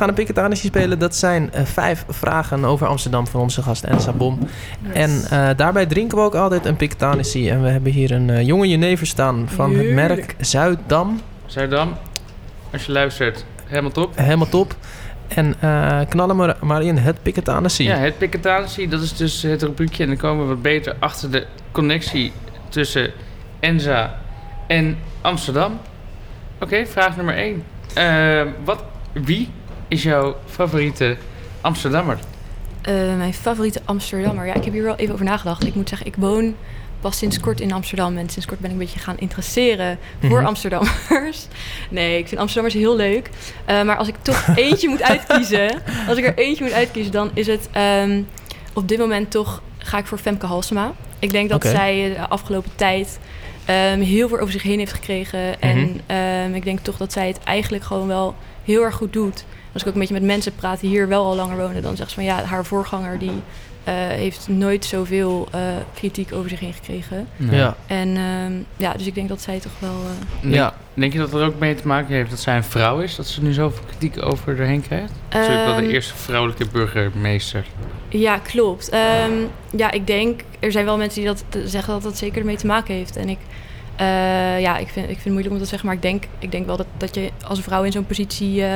[0.00, 0.98] We gaan een Piketanissie spelen.
[0.98, 4.38] Dat zijn eh, vijf vragen over Amsterdam van onze gast Ensa Bom.
[4.92, 7.50] En eh, daarbij drinken we ook altijd een Piketanissie.
[7.50, 10.34] En we hebben hier een eh, jonge jenever staan van het merk.
[10.38, 11.20] Zuiddam.
[11.46, 11.96] Zuidam,
[12.72, 14.16] als je luistert, helemaal top.
[14.16, 14.76] Helemaal top.
[15.28, 17.86] En eh, knallen maar, maar in het Piketanissie.
[17.86, 20.02] Ja, het piketanissie, dat is dus het rubriekje.
[20.02, 22.32] En dan komen we wat beter achter de connectie
[22.68, 23.10] tussen
[23.60, 24.18] Enza
[24.66, 25.80] en Amsterdam.
[26.60, 27.34] Oké, vraag nummer
[27.94, 28.54] 1.
[28.64, 29.48] wat, wie
[29.90, 31.16] is jouw favoriete
[31.60, 32.18] Amsterdammer?
[32.82, 34.46] Eh, mijn favoriete Amsterdammer.
[34.46, 35.66] Ja, ik heb hier wel even over nagedacht.
[35.66, 36.54] Ik moet zeggen, ik woon
[37.00, 38.16] pas sinds kort in Amsterdam.
[38.16, 40.46] En sinds kort ben ik een beetje gaan interesseren voor Mhm.
[40.46, 41.46] Amsterdammers.
[41.90, 43.30] Nee, ik vind Amsterdammers heel leuk.
[43.64, 45.82] Eh, maar als ik toch eentje moet uitkiezen...
[46.08, 47.68] Als ik er eentje moet uitkiezen, dan is het...
[47.72, 48.22] ehm,
[48.74, 50.92] op dit moment toch ga ik voor Femke Halsema.
[51.18, 53.18] Ik denk dat zij de afgelopen tijd...
[53.64, 55.60] ehm, heel veel over zich heen heeft gekregen.
[55.60, 55.90] En Mhm.
[56.06, 59.44] ehm, ik denk toch dat zij het eigenlijk gewoon wel heel erg goed doet.
[59.72, 61.96] Als ik ook een beetje met mensen praat die hier wel al langer wonen, dan
[61.96, 63.30] zegt ze van ja, haar voorganger die
[63.84, 65.60] eh, heeft nooit zoveel eh,
[65.94, 67.28] kritiek over zich heen gekregen.
[67.36, 67.76] Ja.
[67.86, 69.90] En ehm, ja, dus ik denk dat zij toch wel.
[69.90, 70.74] eh, Denk, Ja.
[70.94, 73.16] denk je dat er ook mee te maken heeft dat zij een vrouw is?
[73.16, 75.12] Dat ze nu zoveel kritiek over erheen krijgt?
[75.30, 77.64] Natuurlijk wel de ehm, eerste vrouwelijke burgemeester.
[78.08, 78.88] Ja, klopt.
[78.88, 79.32] Ehm,
[79.76, 82.66] ja, ik denk, er zijn wel mensen die dat zeggen dat dat zeker ermee te
[82.66, 83.16] maken heeft.
[83.16, 83.38] En ik,
[83.96, 86.24] eh, ja, ik vind, ik vind het moeilijk om dat te zeggen, maar ik denk,
[86.38, 88.70] ik denk wel dat, dat je als vrouw in zo'n positie eh,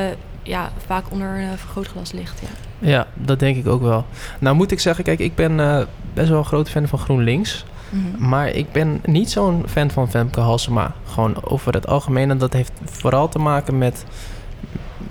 [0.44, 2.40] ja, vaak onder een eh, vergrootglas ligt.
[2.40, 2.88] Ja.
[2.88, 4.04] ja, dat denk ik ook wel.
[4.38, 5.80] Nou moet ik zeggen, kijk, ik ben eh,
[6.14, 7.64] best wel een groot fan van GroenLinks.
[7.90, 8.28] Mhm.
[8.28, 10.92] Maar ik ben niet zo'n fan van Femke Halsema.
[11.06, 12.30] Gewoon over het algemeen.
[12.30, 14.04] En dat heeft vooral te maken met,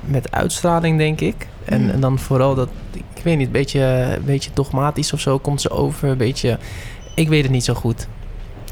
[0.06, 1.48] met uitstraling, denk ik.
[1.66, 1.90] En, Mhm.
[1.94, 3.80] en dan vooral dat, ik weet niet, een beetje,
[4.18, 6.10] een beetje dogmatisch of zo komt ze over.
[6.10, 6.58] Een beetje,
[7.16, 8.08] ik weet het niet zo goed.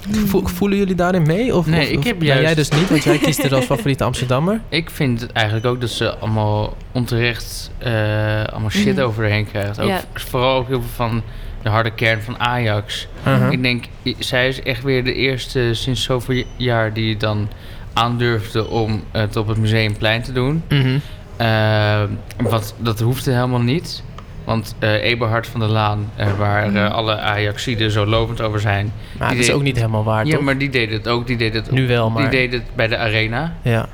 [0.09, 1.55] Vo- voelen jullie daarin mee?
[1.55, 4.03] Of, Nee, of- ik heb juist- jij dus niet, want jij kiest er als favoriete
[4.03, 4.61] Amsterdammer.
[4.69, 9.05] Ik vind het eigenlijk ook dat ze allemaal onterecht eh, allemaal shit Mhm.
[9.05, 9.79] over erheen krijgt.
[9.79, 9.91] Ook.
[10.13, 11.21] Vooral ook heel veel van
[11.63, 13.07] de harde kern van Ajax.
[13.27, 13.51] Uh-huh.
[13.51, 13.85] Ik denk,
[14.19, 17.47] zij is echt weer de eerste sinds zoveel jaar die dan
[17.93, 20.63] aandurfde om het op het Museumplein te doen.
[20.69, 20.97] Mhm.
[21.37, 22.01] Eh,
[22.37, 24.03] want dat hoefde helemaal niet.
[24.43, 26.91] Want eh Eberhard van der Laan, eh, waar eh, Mhm.
[26.91, 28.93] alle Ajaxiden zo lovend over zijn.
[29.19, 30.43] Maar is ook niet helemaal waar, ja, toch?
[30.43, 31.27] maar die deed het ook.
[31.27, 32.21] Die deed het, Nu wel, maar...
[32.29, 33.53] die deed het bij de Arena.
[33.61, 33.87] Ja.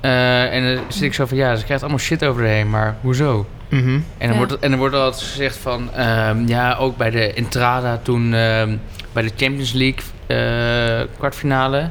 [0.00, 2.96] Eh, en dan zit ik zo van, ja, ze krijgt allemaal shit over heen, maar
[3.00, 3.46] hoezo?
[3.68, 3.88] Mhm.
[3.88, 4.36] En dan, Ja.
[4.36, 8.34] wordt, en dan wordt er altijd gezegd van, ehm, ja, ook bij de Entrada toen,
[8.34, 8.76] ehm,
[9.12, 11.88] bij de Champions League eh, kwartfinale.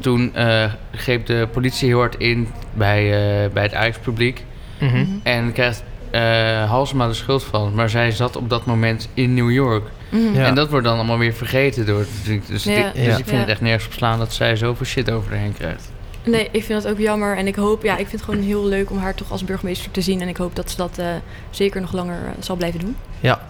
[0.00, 3.04] Toen eh, greep de politie heel hard in bij,
[3.44, 4.44] eh, bij het Ajax-publiek.
[4.78, 4.96] Mhm.
[4.96, 5.06] Mhm.
[5.22, 7.74] En krijgt eh Halsema de schuld van.
[7.74, 9.84] Maar zij zat op dat moment in New York.
[10.10, 10.34] Mhm.
[10.34, 10.46] Ja.
[10.46, 12.08] En dat wordt dan allemaal weer vergeten door het.
[12.46, 12.90] Dus, Ja.
[12.94, 13.16] dus Ja.
[13.16, 15.90] ik vind het echt nergens op slaan dat zij zoveel shit over erheen krijgt.
[16.24, 17.36] Nee, ik vind dat ook jammer.
[17.36, 19.90] En ik hoop, ja, ik vind het gewoon heel leuk om haar toch als burgemeester
[19.90, 20.20] te zien.
[20.20, 21.06] En ik hoop dat ze dat eh,
[21.50, 22.96] zeker nog langer eh, zal blijven doen.
[23.20, 23.40] Ja.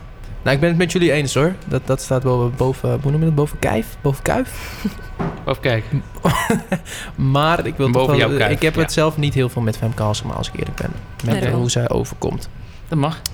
[0.42, 1.54] Nou, ik ben het met jullie eens hoor.
[1.66, 3.34] Dat, dat staat boven, boven, hoe noem je dat?
[3.34, 3.96] Boven kijf?
[4.00, 4.50] Boven kuif?
[5.44, 5.84] Of kijk,
[7.14, 8.28] Maar ik wil Boven toch wel...
[8.28, 8.80] jouw kuif, ik heb ja.
[8.80, 10.90] het zelf niet heel veel met Femke Halsema, als ik eerlijk ben.
[11.24, 12.48] Met Nee, eh, hoe zij overkomt.
[12.88, 13.20] dat mag.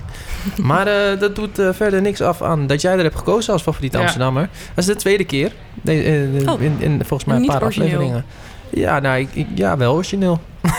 [0.56, 3.62] Maar eh, dat doet eh, verder niks af aan dat jij er hebt gekozen als
[3.62, 4.02] favoriete Ja.
[4.02, 4.42] Amsterdammer.
[4.74, 5.52] Dat is de tweede keer.
[6.46, 6.60] Oh.
[6.60, 7.86] in, in volgens mij een paar origineel.
[7.88, 8.24] afleveringen.
[8.70, 10.40] Ja, nou, ik, ik- ja, wel origineel.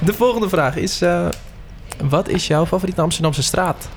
[0.00, 1.00] de volgende vraag is...
[1.02, 1.26] eh,
[2.02, 3.88] wat is jouw favoriete Amsterdamse straat?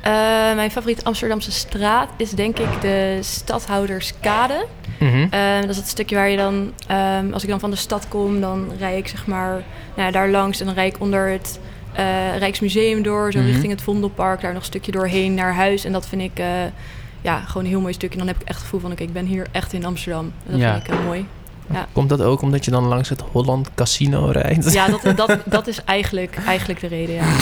[0.00, 0.12] Eh,
[0.54, 4.66] mijn favoriete Amsterdamse straat is denk ik de Stadhouderskade.
[4.98, 5.26] Mhm.
[5.30, 8.08] Eh, dat is het stukje waar je dan, ehm, als ik dan van de stad
[8.08, 9.50] kom, dan rij ik zeg maar
[9.94, 11.60] nou ja, daar langs en dan rij ik onder het
[11.92, 13.46] eh, Rijksmuseum door, zo Mhm.
[13.48, 15.84] richting het Vondelpark, daar nog een stukje doorheen naar huis.
[15.84, 16.46] En dat vind ik eh,
[17.20, 18.18] ja, gewoon een heel mooi stukje.
[18.20, 20.24] En dan heb ik echt het gevoel van, oké, ik ben hier echt in Amsterdam.
[20.46, 20.72] En dat Ja.
[20.72, 21.26] vind ik eh, mooi.
[21.72, 21.86] Ja.
[21.92, 24.72] Komt dat ook omdat je dan langs het Holland Casino rijdt?
[24.72, 27.24] Ja, dat, dat, dat is eigenlijk, eigenlijk de reden, ja.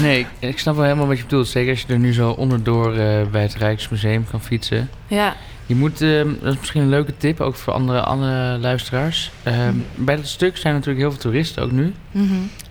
[0.00, 1.48] Nee, ik, ik snap wel helemaal wat je bedoelt.
[1.48, 4.90] Zeker als je er nu zo onderdoor eh, bij het Rijksmuseum kan fietsen.
[5.06, 5.34] Ja,
[5.66, 9.30] Je moet, ehm, dat is misschien een leuke tip, ook voor andere, andere luisteraars.
[9.42, 11.94] Ehm, Bij dat stuk zijn natuurlijk heel veel toeristen, ook nu.
[12.10, 12.24] mhm.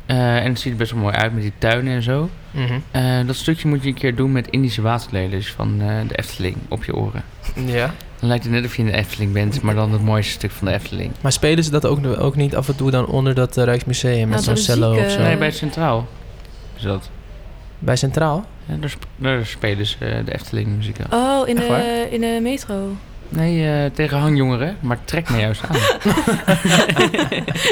[0.05, 2.29] Eh, en het ziet er best wel mooi uit met die tuinen en zo.
[2.51, 2.73] Mhm.
[2.91, 6.55] Eh, dat stukje moet je een keer doen met Indische waterlelies van eh, de Efteling
[6.67, 7.23] op je oren.
[7.65, 7.93] Ja.
[8.19, 10.51] Dan lijkt het net of je in de Efteling bent, maar dan het mooiste stuk
[10.51, 11.11] van de Efteling.
[11.21, 14.29] Maar spelen ze dat ook, ook niet af en toe dan onder dat Rijksmuseum met
[14.29, 15.21] Nou, zo'n cello of zo?
[15.21, 16.07] Nee, bij Centraal
[16.75, 17.09] is dat.
[17.79, 18.45] Bij Centraal?
[18.65, 21.13] Ja, daar, sp- daar spelen ze eh, de Efteling muziek af.
[21.41, 22.95] Oh, in de, in de metro.
[23.29, 25.77] Nee, eh, tegen hangjongeren, maar trek me juist aan.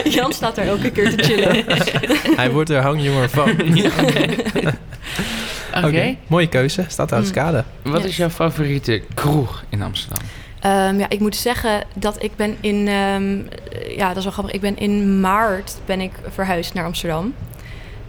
[0.14, 1.66] Jan staat daar elke keer te chillen.
[2.40, 3.50] Hij wordt er hangjonger van.
[5.86, 6.86] Oké, Mooie keuze.
[6.88, 7.32] Staat aan de Mm.
[7.32, 7.64] skade.
[7.82, 8.10] wat Yes.
[8.10, 10.20] is jouw favoriete kroeg in Amsterdam?
[10.60, 12.88] Ehm, ja, ik moet zeggen dat ik ben in...
[12.88, 13.38] ehm,
[13.98, 14.54] ja, dat is wel grappig.
[14.54, 17.34] Ik ben in maart ben ik verhuisd naar Amsterdam.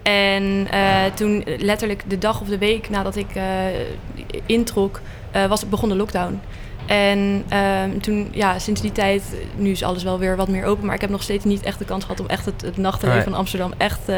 [0.02, 3.44] En eh, toen letterlijk de dag of de week nadat ik eh,
[4.46, 6.40] introk, eh, was, begon de lockdown.
[6.86, 9.22] En ehm, toen, ja, sinds die tijd,
[9.56, 10.86] nu is alles wel weer wat meer open.
[10.86, 13.22] Maar ik heb nog steeds niet echt de kans gehad om echt het, het nachtleven
[13.22, 14.10] van Amsterdam echt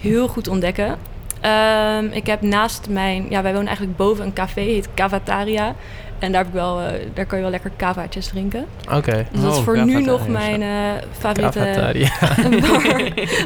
[0.00, 0.98] heel goed te ontdekken.
[1.40, 5.74] Ehm, ik heb naast mijn, ja, wij wonen eigenlijk boven een café, heet Cavataria.
[6.22, 8.66] En daar, heb ik wel, eh, daar kan je wel lekker cavaatjes drinken.
[8.92, 9.26] Oké.
[9.32, 11.94] Dus dat is Oh, voor nu nog mijn eh favoriete bar.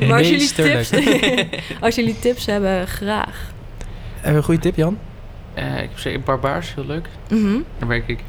[0.09, 0.91] Maar als jullie, tips,
[1.81, 3.51] als jullie tips hebben, graag.
[4.15, 4.99] Hebben we een goede tip, Jan?
[5.55, 7.09] Eh, ik heb zeker Barbaars, heel leuk.
[7.29, 7.59] Mhm.
[7.79, 8.21] Daar werk ik.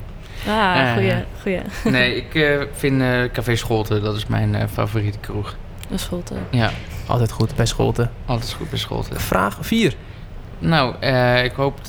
[0.47, 1.59] Ah, goeie, goeie.
[1.97, 5.55] Nee, ik eh, vind eh, Café Scholten, dat is mijn eh, favoriete kroeg.
[5.89, 6.37] Eh.
[6.49, 6.71] Ja,
[7.07, 8.11] Altijd goed bij Scholten.
[8.25, 9.19] altijd goed bij Scholten.
[9.19, 9.93] Vraag 4.
[10.59, 11.79] Nou, eh, ik hoop...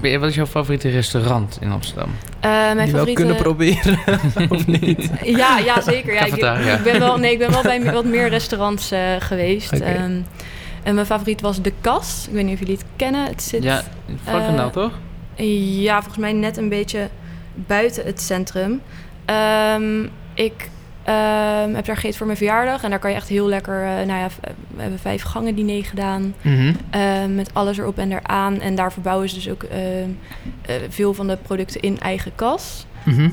[0.00, 2.08] wat is jouw favoriete restaurant in Amsterdam?
[2.40, 3.12] Eh, mijn Die wel favoriete...
[3.12, 3.98] kunnen proberen,
[4.50, 5.10] of niet?
[5.24, 6.14] Ja, ja zeker.
[6.14, 9.72] Ja, ik, ben wel, nee, ik ben wel bij wat meer restaurants eh, geweest.
[9.72, 9.84] Oké.
[9.84, 10.20] Ehm,
[10.82, 12.24] en mijn favoriet was De Kas.
[12.28, 13.26] Ik weet niet of jullie het kennen.
[13.26, 13.82] Het zit Ja,
[14.22, 14.92] Varkendal eh, toch?
[15.36, 17.08] Ja, volgens mij net een beetje
[17.54, 18.80] buiten het centrum.
[19.24, 20.02] Ehm,
[20.34, 20.68] ik
[21.04, 22.82] ehm, heb daar gegeten voor mijn verjaardag.
[22.82, 23.82] En daar kan je echt heel lekker...
[23.82, 24.28] eh, nou ja,
[24.76, 26.34] we hebben vijf gangen diner gedaan.
[26.42, 26.72] Mhm.
[26.90, 28.60] ehm, met alles erop en eraan.
[28.60, 29.80] En daar verbouwen ze dus ook ehm,
[30.62, 32.86] eh, veel van de producten in eigen kas.
[33.04, 33.28] Mhm.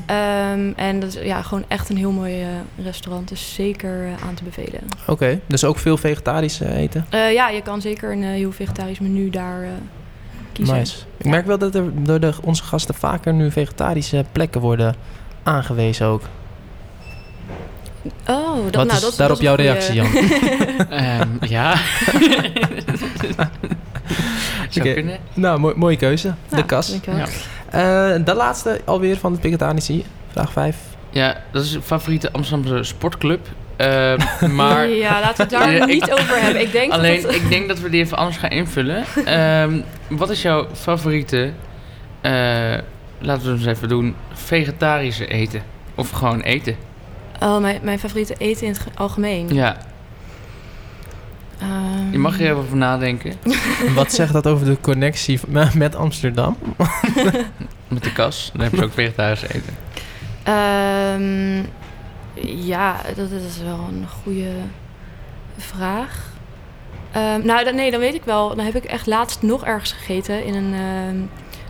[0.76, 2.48] En dat is ja, gewoon echt een heel mooi eh,
[2.84, 3.28] restaurant.
[3.28, 4.80] Dus zeker aan te bevelen.
[5.06, 7.06] Oké, dus ook veel vegetarisch eten?
[7.10, 9.64] Ja, je kan zeker een heel vegetarisch menu daar
[10.52, 10.76] kiezen.
[10.76, 10.96] Nice.
[11.16, 11.30] Ik Ja.
[11.30, 14.94] merk wel dat er door de, onze gasten vaker nu vegetarische plekken worden
[15.42, 16.22] aangewezen ook.
[18.28, 20.06] Oh, dat, Wat nou, is dat, daarop jouw goeie- reactie, Jan?
[20.90, 21.74] Ehm, ja.
[24.82, 25.18] Kunnen.
[25.34, 26.34] nou, mooi- mooie keuze.
[26.48, 26.98] de kas.
[27.04, 27.26] Ja.
[27.70, 30.04] Eh, de laatste alweer van het Piketanici.
[30.30, 30.76] Vraag 5.
[31.10, 33.46] Ja, dat is favoriete Amsterdamse sportclub.
[33.76, 34.18] Ehm,
[34.54, 36.62] maar Ja, laten we het daar niet over hebben.
[36.62, 37.34] Ik denk alleen, dat...
[37.34, 39.04] ik denk dat we die even anders gaan invullen.
[39.24, 41.52] Ehm, wat is jouw favoriete,
[42.20, 42.32] eh,
[43.18, 45.62] laten we eens even doen, vegetarische eten?
[45.94, 46.76] Of gewoon eten?
[47.42, 49.54] Oh, mijn, mijn favoriete eten in het ge- algemeen.
[49.54, 49.76] Ja,
[51.58, 53.32] Ehm, je mag er even over nadenken.
[53.94, 55.40] Wat zegt dat over de connectie
[55.74, 56.56] met Amsterdam?
[57.88, 59.74] Met de kas, dan hebben ze ook vegetarisch eten.
[60.42, 61.62] ehm,
[62.66, 64.50] ja, dat, is wel een goede
[65.56, 66.30] vraag.
[67.12, 68.56] Ehm, nou, dan, nee, dan weet ik wel.
[68.56, 70.74] Dan heb ik echt laatst nog ergens gegeten in een...
[70.74, 71.16] ehm,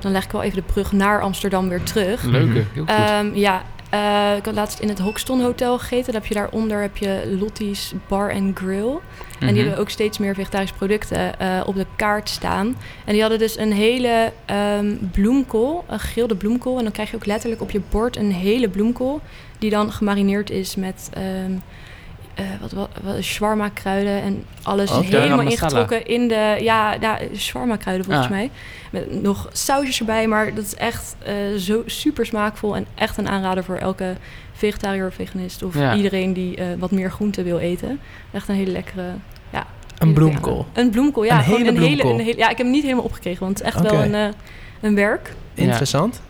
[0.01, 2.23] dan leg ik wel even de brug naar Amsterdam weer terug.
[2.23, 2.55] Leuke, Mhm.
[2.73, 2.89] heel goed.
[2.89, 6.13] Ehm, ja, eh, ik had laatst in het Hoxton Hotel gegeten.
[6.13, 8.91] Dan heb je daaronder heb je Lottie's Bar and Grill.
[8.91, 8.99] En
[9.39, 9.57] die Mhm.
[9.57, 12.77] hebben ook steeds meer vegetarische producten eh, op de kaart staan.
[13.05, 16.77] En die hadden dus een hele ehm, bloemkool, een gegrilde bloemkool.
[16.77, 19.21] En dan krijg je ook letterlijk op je bord een hele bloemkool.
[19.59, 21.53] Die dan gemarineerd is met ehm
[22.35, 27.19] eh, wat, wat, wat shawarma kruiden en alles Oh, helemaal ingetrokken in de ja, ja
[27.37, 28.33] shawarma kruiden volgens Ah.
[28.33, 28.51] mij.
[28.91, 33.29] Met nog sausjes erbij, maar dat is echt eh, zo super smaakvol en echt een
[33.29, 34.17] aanrader voor elke
[34.53, 35.95] vegetariër of veganist of Ja.
[35.95, 38.01] iedereen die eh, wat meer groente wil eten.
[38.33, 39.11] Echt een hele lekkere
[39.99, 40.67] Een bloemkool.
[40.73, 41.37] een bloemkool, ja.
[41.39, 42.11] Een hele een hele, bloemkool.
[42.19, 44.15] een hele, ja, ik heb hem niet helemaal opgekregen, want het is echt wel een,
[44.15, 44.27] eh,
[44.81, 45.35] een werk.
[45.55, 46.21] Interessant.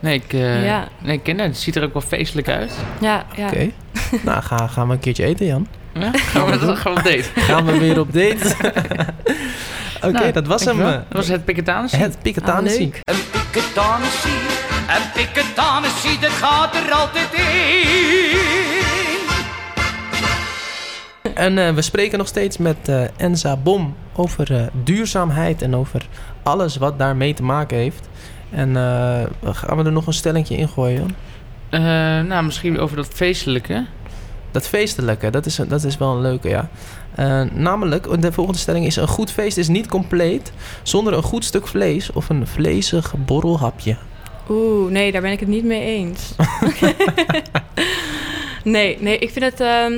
[0.00, 0.88] Nee, ik, eh, Ja.
[0.98, 1.46] nee, ik ken het.
[1.46, 2.72] Het ziet er ook wel feestelijk uit.
[3.00, 3.46] Ja, ja.
[3.46, 3.70] Oké.
[4.24, 5.66] nou, ga, gaan we een keertje eten, Jan.
[5.94, 6.10] Ja?
[6.12, 7.24] Gaan we dat gaan we op date?
[7.50, 8.54] Gaan we weer op date.
[10.02, 10.78] Oké, Nou, dat was hem.
[10.78, 11.96] Dat was het Piketanische.
[11.96, 12.92] Het Piketanici.
[13.04, 13.14] Ah.
[13.14, 14.30] Een piketanissie,
[14.88, 18.38] een piketanissie, dat gaat er altijd in.
[21.34, 26.06] En eh, we spreken nog steeds met eh, Enza Bom over eh, duurzaamheid en over
[26.42, 28.08] alles wat daarmee te maken heeft.
[28.50, 31.16] En eh, gaan we er nog een stellingje in gooien?
[31.70, 31.80] Eh,
[32.20, 33.84] nou, misschien over dat feestelijke.
[34.50, 36.68] Dat feestelijke, dat is, een- dat is wel een leuke, ja.
[37.14, 38.96] Eh, namelijk, de volgende stelling is...
[38.96, 42.12] een goed feest is niet compleet zonder een goed stuk vlees...
[42.12, 43.96] of een vlezig borrelhapje.
[44.48, 46.34] Oeh, nee, daar ben ik het niet mee eens.
[48.64, 49.60] nee, nee, ik vind het...
[49.60, 49.92] ehm,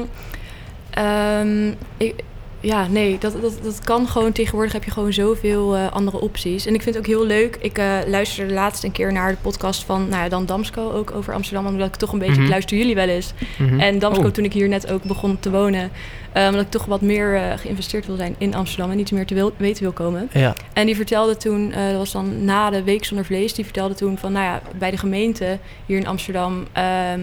[0.90, 2.14] ehm, ik,
[2.62, 4.32] ja, nee, dat, dat, dat kan gewoon.
[4.32, 6.66] Tegenwoordig heb je gewoon zoveel eh, andere opties.
[6.66, 7.56] En ik vind het ook heel leuk.
[7.60, 11.10] Ik eh, luisterde laatst een keer naar de podcast van nou ja, Dan Damsko, ook
[11.14, 11.66] over Amsterdam.
[11.66, 12.42] Omdat ik toch een beetje, Mhm.
[12.42, 13.32] ik luister jullie wel eens.
[13.58, 13.80] Mhm.
[13.80, 14.32] En Damsko, Oh.
[14.32, 15.90] toen ik hier net ook begon te wonen,
[16.32, 19.34] eh, omdat ik toch wat meer geïnvesteerd wil zijn in Amsterdam en niet meer te
[19.34, 20.28] wil, weten wil komen.
[20.32, 23.94] Ja, En die vertelde toen, dat was dan na de Week Zonder Vlees, die vertelde
[23.94, 27.20] toen van, nou ja, bij de gemeente hier in Amsterdam ehm,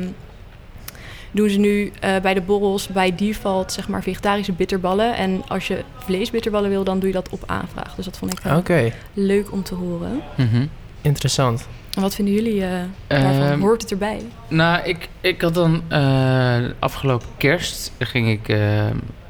[1.32, 5.16] doen ze nu eh, bij de borrels bij default zeg maar vegetarische bitterballen.
[5.16, 7.96] En als je vleesbitterballen wil, dan doe je dat op aanvraag.
[7.96, 8.92] Dus dat vond ik oké.
[9.14, 10.22] leuk om te horen.
[10.38, 10.66] Mhm.
[11.02, 11.68] Interessant.
[11.96, 12.72] En wat vinden jullie eh,
[13.08, 13.42] daarvan?
[13.42, 14.22] Ehm, Hoort het erbij?
[14.48, 18.86] Nou, ik, ik had dan eh, afgelopen kerst ging ik eh,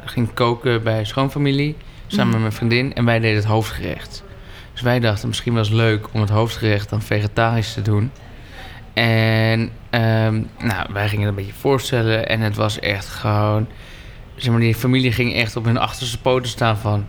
[0.05, 1.75] ging koken bij schoonfamilie
[2.07, 2.31] samen Mhm.
[2.31, 4.23] met mijn vriendin en wij deden het hoofdgerecht.
[4.71, 8.11] Dus wij dachten misschien was het leuk om het hoofdgerecht dan vegetarisch te doen.
[9.03, 13.67] En ehm, nou, wij gingen het een beetje voorstellen en het was echt gewoon,
[14.35, 17.07] zeg maar, die familie ging echt op hun achterste poten staan van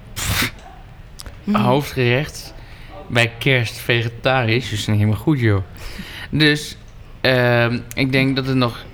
[1.45, 1.63] Mhm.
[1.63, 2.55] hoofdgerecht
[3.07, 4.69] bij kerst vegetarisch.
[4.71, 5.63] Dus niet helemaal goed, joh.
[6.31, 6.77] Dus
[7.21, 8.85] ehm, ik denk dat het nog,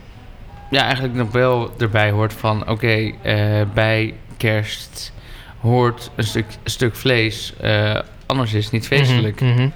[0.71, 5.13] ja, eigenlijk nog wel erbij hoort van, oké, eh, bij kerst
[5.61, 7.53] hoort een stuk, een stuk vlees.
[7.61, 9.41] eh, anders is het niet feestelijk.
[9.41, 9.69] Mhm, mhm.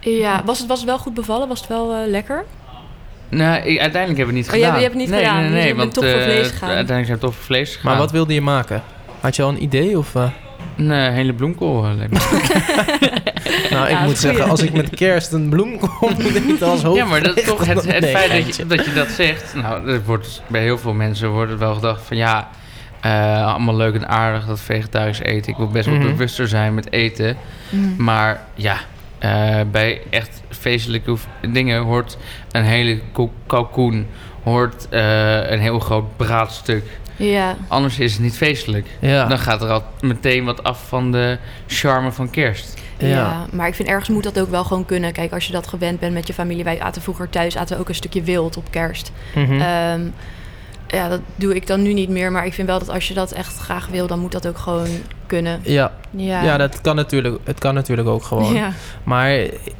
[0.00, 1.48] Ja, was het, was het wel goed bevallen?
[1.48, 2.44] Was het wel eh, lekker?
[3.28, 4.68] Nou, ik- uiteindelijk hebben we het niet Oh, je gedaan.
[4.70, 6.20] hebt- je hebt het niet nee, gedaan, Nee, dus nee, je bent want toch voor
[6.20, 6.68] eh, vlees gegaan.
[6.68, 7.90] Uiteindelijk zijn we toch voor vlees gegaan.
[7.90, 8.82] Maar wat wilde je maken?
[9.20, 9.98] Had je al een idee?
[9.98, 10.24] Of, eh?
[10.76, 11.84] Een eh, hele bloemkool.
[11.84, 11.90] eh.
[13.70, 16.12] Nou, ik Ja, moet zeggen, als ik met kerst een bloem kom,
[16.46, 16.96] moet als hoofd.
[16.96, 19.54] Ja, maar dat is toch het, het Nee, feit dat je, dat je dat zegt.
[19.54, 22.48] Nou, er wordt, bij heel veel mensen wordt het wel gedacht van ja,
[23.00, 25.52] eh, allemaal leuk en aardig dat vegetarisch eten.
[25.52, 26.06] Ik wil best wel Mhm.
[26.06, 27.36] bewuster zijn met eten.
[27.70, 27.94] Mm.
[27.98, 28.76] Maar ja,
[29.18, 31.14] eh, bij echt feestelijke
[31.48, 32.16] dingen hoort
[32.52, 34.06] een hele ko- kalkoen,
[34.42, 36.84] hoort eh, een heel groot braadstuk.
[37.16, 38.86] Ja, Anders is het niet feestelijk.
[39.00, 42.80] Ja, Dan gaat er al meteen wat af van de charme van kerst.
[42.98, 43.06] Ja.
[43.08, 43.46] ja.
[43.52, 45.12] maar ik vind ergens moet dat ook wel gewoon kunnen.
[45.12, 46.64] Kijk, als je dat gewend bent met je familie.
[46.64, 49.12] Wij aten vroeger thuis aten we ook een stukje wild op kerst.
[49.34, 49.60] Mhm.
[49.60, 50.00] Ehm,
[50.88, 52.32] ja, dat doe ik dan nu niet meer.
[52.32, 54.58] Maar ik vind wel dat als je dat echt graag wil, dan moet dat ook
[54.58, 54.88] gewoon
[55.26, 55.60] kunnen.
[55.62, 55.92] ja.
[56.10, 58.54] Ja, Ja, dat kan natuurlijk, het kan natuurlijk ook gewoon.
[58.54, 58.72] Ja.
[59.04, 59.30] Maar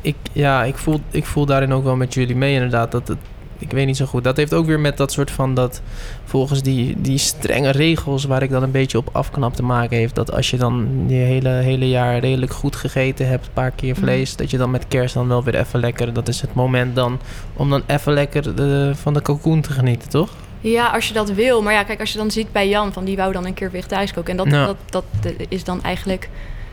[0.00, 2.92] ik, ja, ik, voel, ik voel daarin ook wel met jullie mee inderdaad.
[2.92, 3.18] Dat het,
[3.58, 4.24] ik weet niet zo goed.
[4.24, 5.80] Dat heeft ook weer met dat soort van dat
[6.24, 10.14] volgens die, die strenge regels waar ik dan een beetje op afknap te maken heeft.
[10.14, 13.92] Dat als je dan je hele, hele jaar redelijk goed gegeten hebt, een paar keer
[13.94, 14.00] Mhm.
[14.02, 16.12] vlees, dat je dan met kerst dan wel weer even lekker.
[16.12, 17.18] Dat is het moment dan
[17.56, 20.30] om dan even lekker de, van de kalkoen te genieten, toch?
[20.60, 21.62] Ja, als je dat wil.
[21.62, 23.70] Maar ja, kijk, als je dan ziet bij Jan, van die wou dan een keer
[23.70, 24.30] vegetarisch koken.
[24.38, 25.04] En dat, dat, dat
[25.38, 26.28] eh, is dan eigenlijk,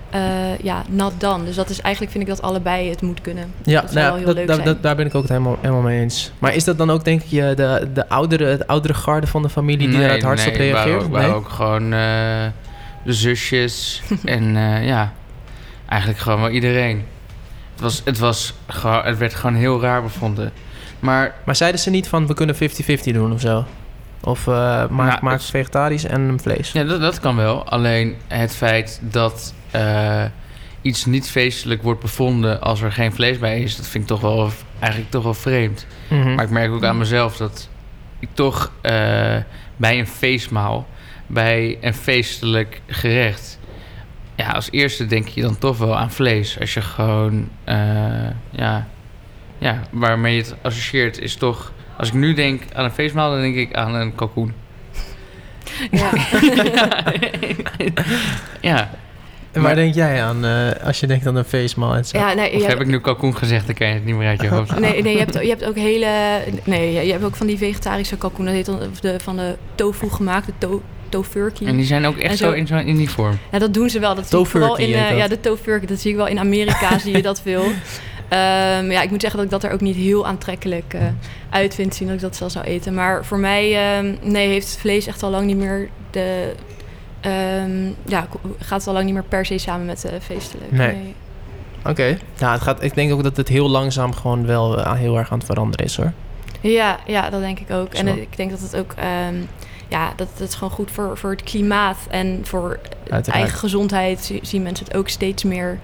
[0.10, 1.46] eh, ja, nat dan.
[1.46, 3.54] Dus dat is eigenlijk, vind ik dat allebei het moet kunnen.
[3.64, 4.68] Ja, Dat zou nou, wel heel dat, leuk daar- zijn.
[4.68, 6.32] dat- daar ben ik ook het helemaal, helemaal mee eens.
[6.40, 9.50] Maar is dat dan ook, denk je, de, de oudere, het oudere garde van de
[9.50, 10.86] familie die er het hardst op nee, reageert?
[10.94, 12.00] waren, ook- waren ook gewoon eh,
[13.04, 15.14] de zusjes en eh, ja,
[15.86, 17.04] eigenlijk gewoon wel iedereen.
[17.74, 20.52] Het, was, het, was gewoon, het werd gewoon heel raar bevonden.
[21.00, 22.60] Maar Maar zeiden ze niet van we kunnen 50-50
[23.14, 23.66] doen of zo?
[24.22, 24.54] Of eh
[24.88, 26.72] maak, Nou, maak het- vegetarisch en vlees?
[26.72, 27.70] ja, dat, dat kan wel.
[27.70, 30.24] Alleen het feit dat eh,
[30.82, 34.22] iets niet feestelijk wordt bevonden als er geen vlees bij is, dat vind ik toch
[34.22, 35.86] wel eigenlijk toch wel vreemd.
[36.10, 36.36] Mhm.
[36.36, 37.70] Maar ik merk ook aan mezelf dat
[38.20, 38.92] ik toch eh,
[39.78, 40.88] bij een feestmaal,
[41.28, 43.60] bij een feestelijk gerecht,
[44.36, 46.60] ja, als eerste denk je dan toch wel aan vlees.
[46.60, 47.76] Als je gewoon, eh,
[48.50, 48.88] ja,
[49.66, 53.42] ja, waarmee je het associeert is toch, als ik nu denk aan een feestmaal, dan
[53.42, 54.54] denk ik aan een kalkoen.
[55.92, 56.10] Ja.
[58.62, 58.80] ja,
[59.52, 62.18] en waar maar- denk jij aan eh, als je denkt aan een feestmaal en zo?
[62.18, 64.42] ja, nee, of heb ik nu kalkoen gezegd, dan kan je het niet meer uit
[64.42, 64.90] je hoofd halen.
[64.90, 66.08] Nee, nee je, hebt, je hebt ook hele.
[66.64, 68.46] Nee, je hebt ook van die vegetarische kalkoen.
[68.46, 71.68] Dat heet dan of de, van de tofu gemaakt, de to, tofurkey.
[71.68, 73.38] En die zijn ook echt zo- zo in zo'n in die vorm.
[73.52, 74.16] Ja, dat doen ze wel.
[74.16, 75.88] Dat zie ik vooral in eh, ja, de tofurkey.
[75.88, 77.00] Dat zie ik wel in Amerika.
[77.00, 77.66] zie je dat veel.
[78.30, 81.02] Ehm, ja, ik moet zeggen dat ik dat er ook niet heel aantrekkelijk eh,
[81.50, 81.96] uit vind.
[81.96, 82.94] Zien dat ik dat zelf zou eten.
[82.94, 86.54] Maar voor mij, ehm, nee, heeft vlees echt al lang niet meer de.
[87.22, 88.28] ehm, ja,
[88.60, 90.72] gaat het al lang niet meer per se samen met eh, feestelijk.
[90.72, 91.16] Nee.
[91.86, 92.18] Oké.
[92.38, 95.32] Ja, het gaat, ik denk ook dat het heel langzaam gewoon wel eh, heel erg
[95.32, 96.12] aan het veranderen is hoor.
[96.62, 97.94] Ja, ja, dat denk ik ook.
[97.94, 98.14] En Zo.
[98.14, 98.94] ik denk dat het ook,
[99.88, 103.28] ja, dat, dat is gewoon goed voor, voor het klimaat en voor Uiteraard.
[103.28, 105.80] eigen gezondheid zi- zien mensen het ook steeds meer.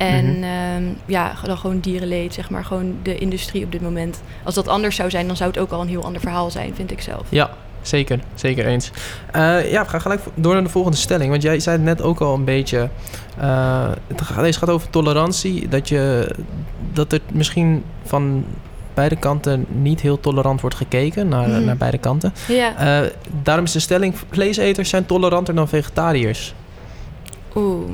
[0.00, 0.42] En Mhm.
[0.42, 4.20] ehm, ja, dan gewoon dierenleed, zeg maar, gewoon de industrie op dit moment.
[4.44, 6.74] Als dat anders zou zijn, dan zou het ook al een heel ander verhaal zijn,
[6.74, 7.22] vind ik zelf.
[7.28, 7.50] Ja,
[7.82, 8.20] zeker.
[8.34, 8.90] Zeker eens.
[9.32, 11.30] Eh, ja, we gaan gelijk door naar de volgende stelling.
[11.30, 12.88] Want jij zei het net ook al een beetje.
[13.38, 15.68] eh, het gaat, deze gaat over tolerantie.
[15.68, 16.34] Dat, je,
[16.92, 18.44] dat er misschien van
[18.94, 21.64] beide kanten niet heel tolerant wordt gekeken naar, Mhm.
[21.64, 22.32] naar beide kanten.
[22.48, 23.08] Ja, Eh,
[23.42, 26.54] daarom is de stelling: vleeseters zijn toleranter dan vegetariërs.
[27.54, 27.90] oeh.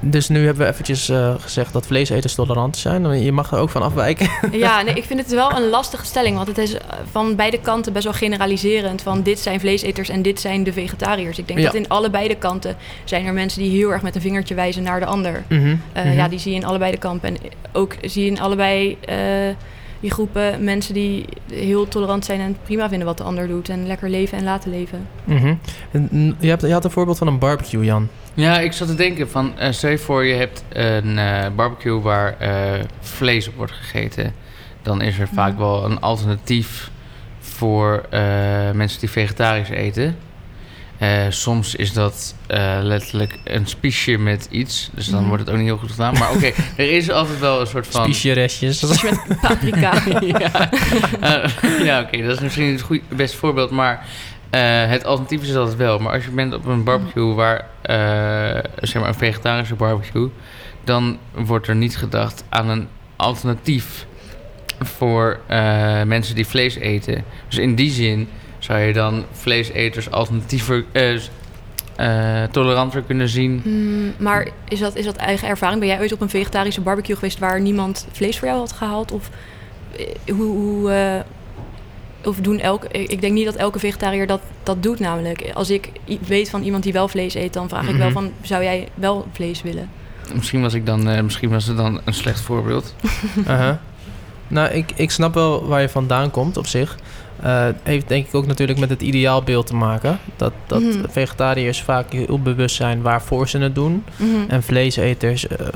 [0.00, 3.22] Dus nu hebben we eventjes eh, gezegd dat vleeseters tolerant zijn.
[3.22, 4.30] Je mag er ook van afwijken.
[4.52, 6.36] Ja, nee, ik vind het wel een lastige stelling.
[6.36, 6.80] Want het is eh,
[7.10, 9.02] van beide kanten best wel generaliserend.
[9.02, 11.38] Van dit zijn vleeseters en dit zijn de vegetariërs.
[11.38, 11.64] Ik denk Ja.
[11.64, 14.82] dat in allebei de kanten zijn er mensen die heel erg met een vingertje wijzen
[14.82, 15.42] naar de ander.
[15.48, 16.12] Mhm, Eh, mhm.
[16.14, 17.28] Ja, die zie je in allebei de kampen.
[17.28, 17.36] En
[17.72, 18.98] ook zie je in allebei
[20.00, 23.68] die groepen mensen die heel tolerant zijn en prima vinden wat de ander doet.
[23.68, 25.06] En lekker leven en laten leven.
[25.24, 25.54] Mhm.
[25.90, 28.08] En, je, hebt, je had een voorbeeld van een barbecue, Jan.
[28.34, 32.00] Ja, ik zat te denken van, eh stel je voor je hebt een eh, barbecue
[32.00, 34.34] waar eh, vlees op wordt gegeten.
[34.82, 36.90] Dan is er vaak wel een alternatief
[37.38, 38.20] voor eh,
[38.72, 40.16] mensen die vegetarisch eten.
[40.98, 44.90] Eh, soms is dat eh, letterlijk een spiesje met iets.
[44.94, 45.28] Dus dan Mhm.
[45.28, 46.12] wordt het ook niet heel goed gedaan.
[46.18, 46.46] Maar oké,
[46.76, 48.02] er is altijd wel een soort van...
[48.02, 48.80] Spiesje restjes.
[48.80, 49.92] Dus met paprika.
[50.38, 50.70] ja,
[51.20, 53.70] Eh, ja oké, dat is misschien het goed, best voorbeeld.
[53.70, 54.06] Maar
[54.50, 55.98] eh, het alternatief is altijd wel.
[55.98, 60.28] Maar als je bent op een barbecue waar, eh, zeg maar een vegetarische barbecue,
[60.84, 64.06] dan wordt er niet gedacht aan een alternatief
[64.80, 67.24] voor eh, mensen die vlees eten.
[67.48, 68.28] Dus in die zin
[68.58, 71.14] zou je dan vleeseters alternatiever, eh,
[71.96, 73.60] eh, toleranter kunnen zien.
[73.64, 75.80] Hmm, maar is dat, is dat eigen ervaring?
[75.80, 79.12] Ben jij ooit op een vegetarische barbecue geweest waar niemand vlees voor jou had gehaald?
[79.12, 79.30] Of
[79.96, 81.20] eh, hoe, hoe, eh,
[82.24, 82.88] of doen elke.
[82.88, 85.50] Ik denk niet dat elke vegetariër dat, dat doet, namelijk.
[85.54, 85.90] Als ik
[86.26, 88.12] weet van iemand die wel vlees eet, dan vraag ik wel Mhm.
[88.14, 89.90] van: zou jij wel vlees willen?
[90.34, 92.94] Misschien was ik dan, eh, misschien was het dan een slecht voorbeeld.
[93.46, 93.80] Aha.
[94.50, 96.96] Nou, ik, ik snap wel waar je vandaan komt op zich.
[97.42, 100.18] Eh, heeft denk ik ook natuurlijk met het ideaalbeeld te maken.
[100.36, 101.04] Dat, dat Mhm.
[101.08, 104.04] vegetariërs vaak heel bewust zijn waarvoor ze het doen.
[104.16, 104.28] Mhm.
[104.48, 105.66] En vleeseters eh,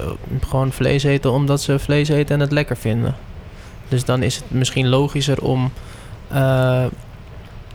[0.41, 3.15] gewoon vlees eten omdat ze vlees eten en het lekker vinden.
[3.89, 5.73] Dus dan is het misschien logischer om,
[6.29, 6.85] eh,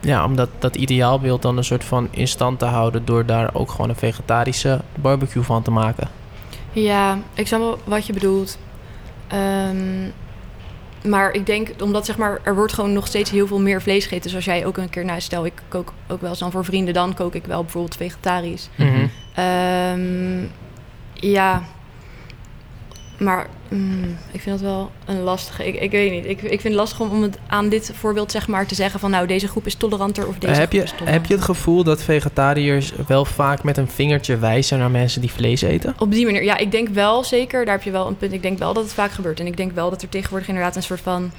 [0.02, 3.06] ja, om dat, dat ideaalbeeld dan een soort van in stand te houden...
[3.06, 6.08] door daar ook gewoon een vegetarische barbecue van te maken.
[6.72, 8.58] Ja, ik snap wel wat je bedoelt.
[9.28, 10.10] Ehm,
[11.04, 14.04] maar ik denk, omdat zeg maar, er wordt gewoon nog steeds heel veel meer vlees
[14.04, 14.24] gegeten.
[14.24, 16.66] Dus als jij ook een keer, nou stel ik kook ook wel eens dan voor
[16.66, 18.70] vrienden, dan kook ik wel bijvoorbeeld vegetarisch.
[19.36, 20.44] Ehm,
[21.14, 21.64] ja,
[23.18, 25.68] maar mm, ik vind dat wel een lastige.
[25.68, 26.26] Ik, ik weet niet.
[26.26, 29.00] Ik, ik vind het lastig om, om het aan dit voorbeeld zeg maar te zeggen
[29.00, 31.14] van nou deze groep is toleranter of deze heb, groep je, is toleranter.
[31.14, 35.32] heb je het gevoel dat vegetariërs wel vaak met een vingertje wijzen naar mensen die
[35.32, 35.96] vlees eten?
[36.00, 38.34] Op die manier, ja, ik denk wel zeker, daar heb je wel een punt.
[38.34, 39.40] Ik denk wel dat het vaak gebeurt.
[39.40, 41.32] En ik denk wel dat er tegenwoordig inderdaad een soort van,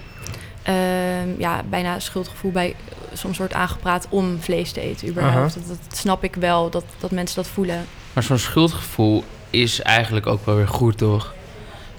[0.62, 2.74] ehm, ja, bijna schuldgevoel bij
[3.12, 5.54] soms wordt aangepraat om vlees te eten überhaupt.
[5.54, 7.86] Dat, dat snap ik wel, dat, dat mensen dat voelen.
[8.12, 11.34] Maar zo'n schuldgevoel is eigenlijk ook wel weer goed, toch?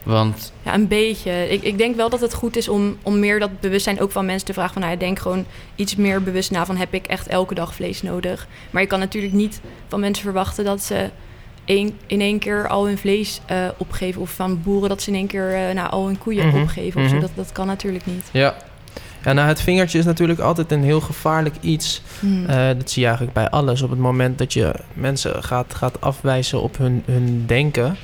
[0.04, 1.50] Want Ja, een beetje.
[1.50, 4.26] Ik, ik denk wel dat het goed is om, om meer dat bewustzijn ook van
[4.26, 5.46] mensen te vragen van, nou ja, denk gewoon
[5.76, 8.48] iets meer bewust na van, heb ik echt elke dag vlees nodig?
[8.70, 11.10] Maar je kan natuurlijk niet van mensen verwachten dat ze
[11.66, 14.22] één, in één keer al hun vlees eh, opgeven.
[14.22, 17.02] Of van boeren dat ze in één keer eh, nou, al hun koeien Mhm, opgeven.
[17.02, 17.14] Of zo.
[17.14, 17.22] mhm.
[17.22, 18.30] Dat, dat kan natuurlijk niet.
[18.32, 18.56] Ja.
[19.24, 22.02] Ja, nou, het vingertje is natuurlijk altijd een heel gevaarlijk iets.
[22.20, 22.46] Hmm.
[22.46, 23.82] Eh, dat zie je eigenlijk bij alles.
[23.82, 27.96] Op het moment dat je mensen gaat, gaat afwijzen op hun, hun denken...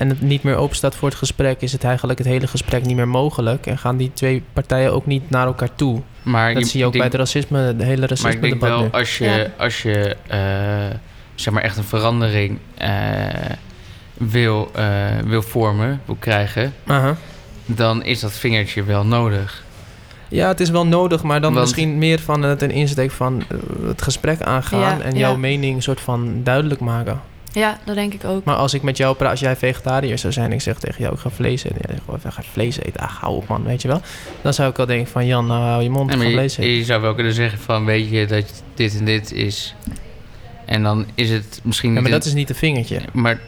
[0.00, 1.60] en het niet meer open staat voor het gesprek...
[1.60, 3.66] is het eigenlijk het hele gesprek niet meer mogelijk.
[3.66, 6.00] En gaan die twee partijen ook niet naar elkaar toe.
[6.22, 8.52] maar Dat je- zie je ook bij het racisme, de hele Maar ik racisme denk
[8.52, 8.88] debat wel, nu.
[8.90, 9.46] als je, Ja.
[9.58, 10.96] als je eh,
[11.34, 12.90] zeg maar echt een verandering eh,
[14.14, 14.84] wil, eh,
[15.24, 17.16] wil vormen, wil krijgen, Aha.
[17.66, 19.64] dan is dat vingertje wel nodig.
[20.28, 23.42] Ja, het is wel nodig, maar dan Want- misschien meer van het een insteek van
[23.86, 24.80] het gesprek aangaan...
[24.80, 25.18] Ja, en ja.
[25.18, 27.20] jouw mening soort van duidelijk maken.
[27.52, 28.44] Ja, dat denk ik ook.
[28.44, 30.46] Maar als ik met jou praat, als jij vegetariër zou zijn...
[30.46, 31.76] en ik zeg tegen jou, ik ga vlees eten.
[31.76, 33.00] En jij zegt, "Oh, ik ga vlees eten.
[33.00, 34.00] Ah, hou op man, weet je wel.
[34.42, 36.70] Dan zou ik wel denken van, Jan, nou hou je mond, Nee, je, vlees eten.
[36.70, 39.74] je zou wel kunnen zeggen van, weet je dat dit en dit is.
[40.64, 43.00] En dan is het misschien Ja, maar dat is niet een vingertje.
[43.12, 43.40] Maar,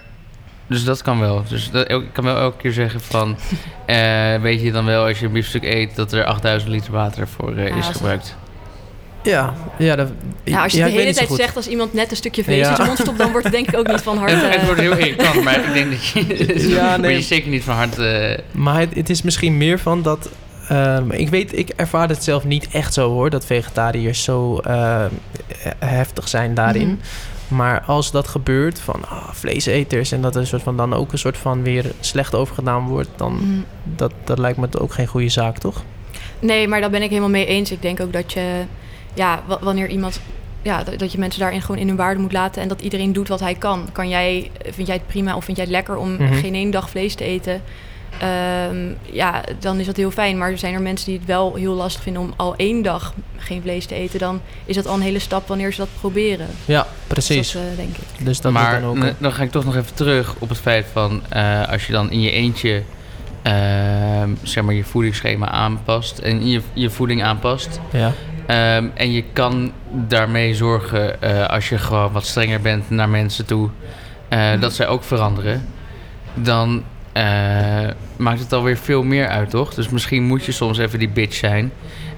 [0.66, 1.44] dus dat kan wel.
[1.48, 3.36] Dus dat, ik kan wel elke keer zeggen van...
[3.86, 5.96] eh, weet je dan wel als je een biefstuk eet...
[5.96, 8.36] dat er 8000 liter water voor eh, Ja, is is- gebruikt.
[9.22, 10.08] Ja, ja, dat,
[10.44, 11.38] Ja, als je ja, de ik weet hele tijd goed.
[11.38, 12.68] zegt als iemand net een stukje vlees Ja.
[12.70, 14.34] in zijn mond stopt, dan wordt het denk ik ook niet van harte.
[14.34, 16.68] Het, het wordt heel irritant, maar ik denk dat je...
[16.74, 17.14] Ja, nee.
[17.16, 17.98] je zeker niet van hart...
[17.98, 20.28] eh, Maar het, het is misschien meer van dat...
[20.68, 23.30] ehm, ik weet, ik ervaar het zelf niet echt zo hoor...
[23.30, 25.08] dat vegetariërs zo ehm,
[25.78, 26.86] heftig zijn daarin.
[26.88, 26.96] Mhm.
[27.48, 30.12] Maar als dat gebeurt, van ah, vleeseters...
[30.12, 33.08] en dat er een soort van dan ook een soort van weer slecht overgedaan wordt...
[33.16, 33.64] dan Mm.
[33.84, 35.82] dat, dat lijkt me ook geen goede zaak, toch?
[36.38, 37.70] Nee, maar daar ben ik helemaal mee eens.
[37.70, 38.62] Ik denk ook dat je,
[39.14, 40.20] ja, wa- wanneer iemand,
[40.62, 43.28] ja, dat, je mensen daarin gewoon in hun waarde moet laten en dat iedereen doet
[43.28, 43.88] wat hij kan.
[43.92, 46.34] Kan jij, vind jij het prima of vind jij het lekker om Mhm.
[46.34, 47.62] geen één dag vlees te eten?
[48.18, 50.38] Ehm, ja, dan is dat heel fijn.
[50.38, 53.14] Maar er zijn er mensen die het wel heel lastig vinden om al één dag
[53.36, 54.18] geen vlees te eten.
[54.18, 56.46] Dan is dat al een hele stap wanneer ze dat proberen.
[56.64, 57.52] Ja, Dus precies.
[57.52, 58.24] dat, eh, denk ik.
[58.26, 59.12] Dus dat maar dan ook...
[59.18, 61.22] dan ga ik toch nog even terug op het feit van...
[61.28, 62.82] eh, als je dan in je eentje...
[63.42, 66.18] ehm, zeg maar je voedingsschema aanpast...
[66.18, 67.80] en je, je voeding aanpast...
[67.92, 68.12] ja.
[68.52, 73.46] Ehm, en je kan daarmee zorgen, eh, als je gewoon wat strenger bent naar mensen
[73.46, 73.68] toe,
[74.28, 75.68] eh, dat zij ook veranderen.
[76.34, 76.82] Dan
[77.12, 77.24] eh,
[78.16, 79.74] maakt het alweer veel meer uit, toch?
[79.74, 81.72] Dus misschien moet je soms even die bitch zijn.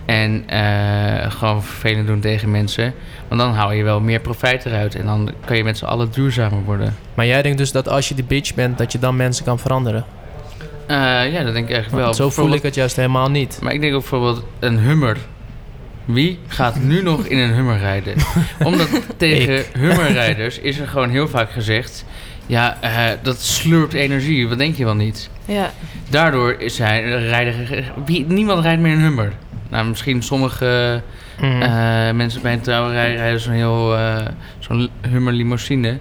[0.05, 0.45] En
[1.29, 2.95] gewoon vervelend doen tegen mensen.
[3.29, 4.95] Want dan haal je wel meer profijt eruit.
[4.95, 6.97] En dan kan je met z'n allen duurzamer worden.
[7.15, 8.79] Maar jij denkt dus dat als je die bitch bent...
[8.79, 10.05] dat je dan mensen kan veranderen?
[10.89, 12.05] Ja, dat denk ik eigenlijk wel.
[12.05, 13.59] Want zo voel ik het juist helemaal niet.
[13.63, 15.17] Maar ik denk ook bijvoorbeeld een hummer.
[16.05, 18.15] Wie gaat nu nog in een hummer rijden?
[18.65, 22.05] Omdat tegen hummerrijders is er gewoon heel vaak gezegd...
[22.47, 25.31] ja, eh, dat slurpt energie, wat denk je wel niet?
[25.45, 25.73] Ja,
[26.11, 29.33] Daardoor is hij, rijden, wie, niemand rijdt meer een hummer.
[29.69, 31.03] Nou, misschien sommige
[31.41, 31.63] Mhm.
[31.63, 34.27] eh, mensen bij een trouwerij rijden zo'n heel eh,
[34.59, 35.99] zo'n hummer limousine.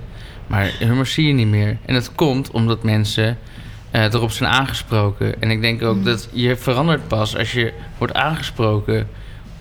[0.47, 1.77] Maar hummers zie je niet meer.
[1.85, 3.37] En dat komt omdat mensen
[3.91, 5.41] eh, erop zijn aangesproken.
[5.41, 6.03] En ik denk ook Mm.
[6.03, 9.07] dat je verandert pas als je wordt aangesproken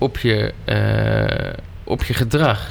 [0.03, 2.71] op je, eh, op je gedrag.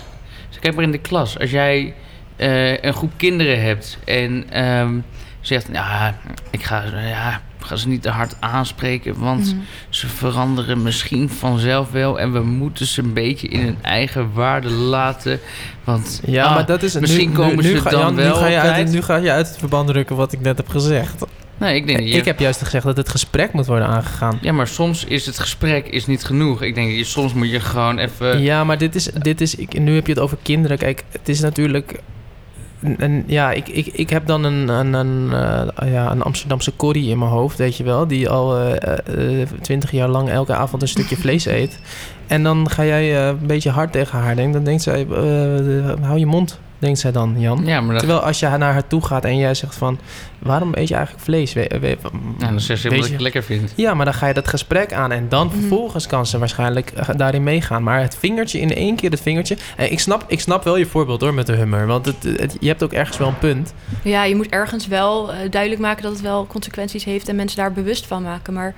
[0.49, 1.39] Dus kijk maar in de klas.
[1.39, 1.93] Als jij
[2.35, 4.93] eh, een groep kinderen hebt en ehm,
[5.41, 5.67] zegt...
[5.71, 6.15] Ja,
[6.49, 9.63] ik ga, ja, ga ze niet te hard aanspreken, want Mhm.
[9.89, 12.19] ze veranderen misschien vanzelf wel.
[12.19, 15.39] En we moeten ze een beetje in hun eigen waarde laten.
[15.83, 16.99] Want Ja, ah, maar dat is...
[16.99, 19.15] misschien nu, komen nu, ze ga, dan Jan, wel nu ga, je uit, nu ga
[19.15, 21.23] je uit het verband drukken wat ik net heb gezegd.
[21.61, 24.37] Nee, ik denk dat je- Ik heb juist gezegd dat het gesprek moet worden aangegaan.
[24.41, 26.61] Ja, maar soms is het gesprek is niet genoeg.
[26.61, 28.41] Ik denk, soms moet je gewoon even...
[28.41, 30.77] Ja, maar dit is, dit is ik, nu heb je het over kinderen.
[30.77, 31.99] Kijk, het is natuurlijk.
[32.97, 35.33] Een- ja, ik, ik, ik heb dan een, een, een,
[35.75, 38.07] eh, ja, een Amsterdamse Corrie in mijn hoofd, weet je wel.
[38.07, 38.59] Die al
[39.61, 41.79] twintig jaar lang elke avond een stukje vlees eet.
[42.27, 44.53] En dan ga jij eh, een beetje hard tegen haar denken.
[44.53, 47.65] Dan denkt zij, eh, hou je mond, denkt zij dan, Jan.
[47.65, 49.99] Ja, maar Terwijl als je naar haar toe gaat en jij zegt van...
[50.39, 51.53] waarom eet je eigenlijk vlees?
[51.53, 51.97] We- we-
[52.39, 53.73] ja, dan zegt ze weet wat je- ik lekker vind.
[53.75, 55.55] ja, maar dan ga je dat gesprek aan en dan Mhm.
[55.59, 57.83] vervolgens kan ze waarschijnlijk eh, daarin meegaan.
[57.83, 59.57] Maar het vingertje in één keer, het vingertje.
[59.77, 61.87] En ik snap, ik snap wel je voorbeeld hoor met de hummer.
[61.87, 63.73] Want het, het- je hebt ook ergens wel een punt.
[64.03, 67.57] Ja, je moet ergens wel eh, duidelijk maken dat het wel consequenties heeft en mensen
[67.57, 68.53] daar bewust van maken.
[68.53, 68.73] Maar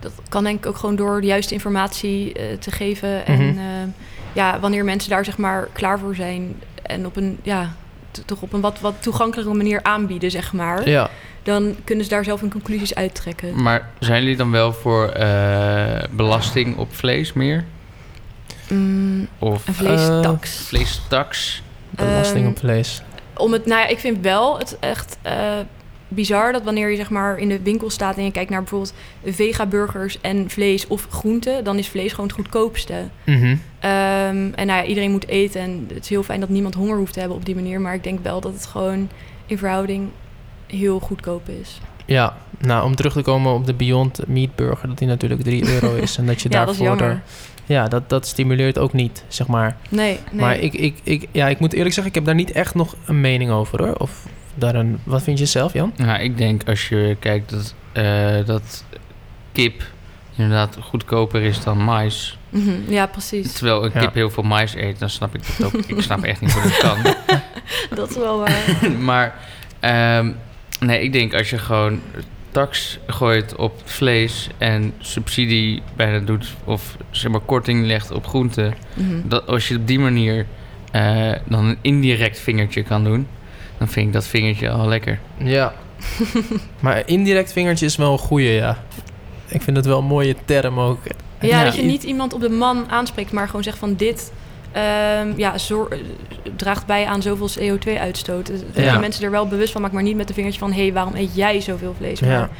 [0.00, 3.26] dat kan denk ik ook gewoon door de juiste informatie eh, te geven.
[3.26, 3.58] En Mhm.
[3.58, 3.64] eh,
[4.32, 6.54] ja, wanneer mensen daar zeg maar klaar voor zijn
[6.90, 7.74] en op een, ja,
[8.26, 10.88] toch op een wat, wat toegankelijke manier aanbieden, zeg maar.
[10.88, 11.10] Ja.
[11.42, 13.62] Dan kunnen ze daar zelf hun conclusies uittrekken.
[13.62, 17.64] Maar zijn jullie dan wel voor eh, belasting op vlees meer?
[18.68, 20.56] Mm, Of een vleestaks.
[20.56, 21.62] vleestaks?
[21.90, 23.02] Belasting Ehm, op vlees.
[23.36, 25.34] om het, nou ja, ik vind wel het echt eh,
[26.10, 28.94] bizar dat wanneer je zeg maar in de winkel staat en je kijkt naar bijvoorbeeld
[29.24, 32.94] vega-burgers en vlees of groenten, dan is vlees gewoon het goedkoopste.
[33.24, 33.56] Mhm.
[33.78, 36.96] Ehm, en nou ja, iedereen moet eten en het is heel fijn dat niemand honger
[36.96, 39.08] hoeft te hebben op die manier, maar ik denk wel dat het gewoon
[39.46, 40.08] in verhouding
[40.66, 41.80] heel goedkoop is.
[42.06, 45.68] Ja, nou om terug te komen op de Beyond Meat Burger, dat die natuurlijk 3
[45.72, 46.16] euro is.
[46.18, 46.96] En dat je Ja, dat daarvoor.
[46.96, 47.16] de-
[47.64, 49.76] ja, dat, dat stimuleert ook niet, zeg maar.
[49.88, 50.40] Nee, nee.
[50.40, 52.96] Maar ik, ik, ik, ja, ik moet eerlijk zeggen, ik heb daar niet echt nog
[53.06, 53.94] een mening over hoor.
[53.94, 54.98] Of daar een.
[55.04, 55.92] Wat vind je zelf, Jan?
[55.96, 58.84] Nou, ik denk als je kijkt dat, eh, dat
[59.52, 59.82] kip
[60.36, 62.38] inderdaad goedkoper is dan mais.
[62.48, 63.52] Mhm, ja, precies.
[63.52, 64.00] Terwijl een Ja.
[64.00, 65.72] kip heel veel mais eet, dan snap ik dat ook.
[65.86, 66.98] ik snap echt niet hoe dat kan.
[67.98, 68.64] Dat is wel waar.
[69.10, 69.34] maar
[69.80, 70.30] ehm,
[70.80, 72.00] nee, ik denk als je gewoon
[72.50, 78.74] tax gooit op vlees en subsidie bijna doet of zeg maar korting legt op groenten,
[78.94, 79.28] Mhm.
[79.28, 80.46] dat als je op die manier
[80.90, 83.26] eh, dan een indirect vingertje kan doen,
[83.80, 85.18] dan vind ik dat vingertje al lekker.
[85.36, 85.72] Ja.
[86.80, 88.78] maar indirect vingertje is wel een goeie, ja.
[89.48, 90.98] Ik vind het wel een mooie term ook.
[91.40, 91.64] Ja, Ja.
[91.64, 94.32] dat je niet iemand op de man aanspreekt, maar gewoon zegt van dit
[94.72, 95.98] ehm, ja, zor- eh,
[96.56, 98.46] draagt bij aan zoveel CO2-uitstoot.
[98.46, 98.92] Dat Ja.
[98.92, 100.92] je mensen er wel bewust van maakt, maar niet met een vingertje van hé, hey,
[100.92, 102.20] waarom eet jij zoveel vlees?
[102.20, 102.50] Maar, Ja.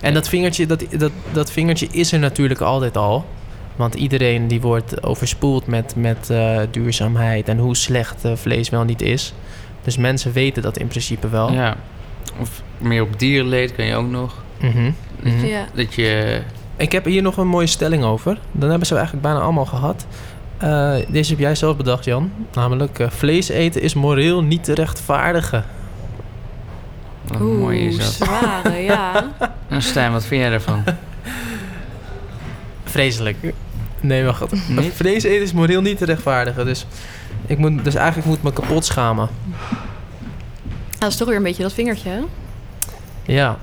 [0.00, 3.24] En dat vingertje, dat, dat, dat vingertje is er natuurlijk altijd al.
[3.76, 8.84] Want iedereen die wordt overspoeld met, met eh, duurzaamheid en hoe slecht eh, vlees wel
[8.84, 9.34] niet is.
[9.82, 11.52] Dus mensen weten dat in principe wel.
[11.52, 11.76] Ja.
[12.38, 14.34] Of meer op dierenleed kan je ook nog.
[14.60, 14.90] Mhm.
[15.46, 15.64] Ja.
[15.74, 16.40] Dat je
[16.76, 18.38] Ik heb hier nog een mooie stelling over.
[18.52, 20.06] Dan hebben ze eigenlijk bijna allemaal gehad.
[20.58, 22.32] Eh, deze heb jij zelf bedacht, Jan.
[22.54, 25.64] Namelijk, eh, vlees eten is moreel niet te rechtvaardigen.
[27.26, 28.06] Wat Oeh, mooi is dat.
[28.28, 29.30] zware, ja.
[29.68, 30.84] En Stijn, wat vind jij daarvan?
[32.84, 33.36] Vreselijk.
[34.00, 34.44] Nee, wacht.
[34.94, 36.64] Vlees eten is moreel niet te rechtvaardigen.
[36.64, 36.86] Dus,
[37.46, 39.28] ik moet, dus eigenlijk moet ik me kapot schamen.
[40.98, 42.20] Dat is toch weer een beetje dat vingertje, hè?
[43.32, 43.56] Ja.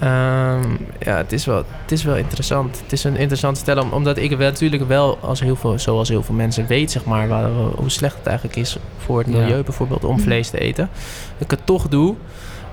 [0.00, 2.80] Ehm, ja, het is, wel, het is wel interessant.
[2.82, 6.08] Het is een interessant stel, om- omdat ik wel, natuurlijk wel, als heel veel, zoals
[6.08, 9.38] heel veel mensen weet, zeg maar, waar, hoe slecht het eigenlijk is voor het Ja.
[9.38, 10.88] milieu bijvoorbeeld om vlees te eten.
[11.32, 12.14] Dat ik het toch doe.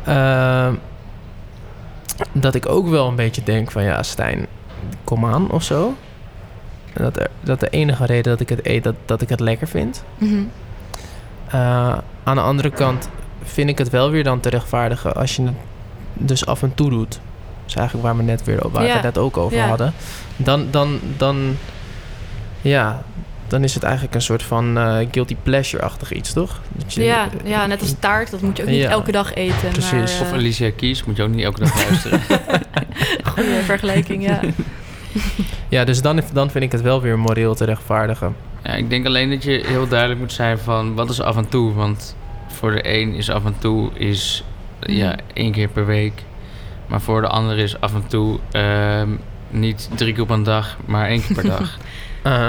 [0.03, 0.73] Ehm,
[2.31, 4.47] dat ik ook wel een beetje denk van, ja, Stijn,
[5.03, 5.93] kom aan of zo.
[6.93, 9.39] En Dat, er, dat de enige reden dat ik het eet, dat, dat ik het
[9.39, 10.03] lekker vind.
[10.17, 10.33] Mhm.
[11.55, 13.09] Uh, aan de andere kant
[13.43, 15.53] vind ik het wel weer dan te rechtvaardigen als je het
[16.13, 17.11] dus af en toe doet.
[17.11, 17.19] Dat
[17.67, 18.93] is eigenlijk waar we net weer waar we Ja.
[18.93, 19.67] het net ook over Ja.
[19.67, 19.93] hadden.
[20.35, 21.57] Dan, dan, dan,
[22.61, 23.01] ja,
[23.47, 26.59] dan is het eigenlijk een soort van eh, guilty pleasure-achtig iets, toch?
[26.71, 28.89] Dat je- Ja, ja, net als taart, dat moet je ook niet Ja.
[28.89, 29.69] elke dag eten.
[29.71, 29.91] Precies.
[29.91, 32.21] Maar, Of eh, Alicia Keys moet je ook niet elke dag luisteren.
[33.23, 34.39] goede vergelijking, ja.
[35.69, 38.35] Ja, dus dan, dan vind ik het wel weer moreel te rechtvaardigen.
[38.63, 41.49] ja, ik denk alleen dat je heel duidelijk moet zijn van wat is af en
[41.49, 41.73] toe.
[41.73, 42.15] Want
[42.47, 44.43] voor de een is af en toe is
[44.79, 46.23] ja, één keer per week.
[46.87, 49.09] Maar voor de ander is af en toe ehm,
[49.49, 51.77] niet drie keer op een dag, maar één keer per dag.
[52.25, 52.47] Uh-huh.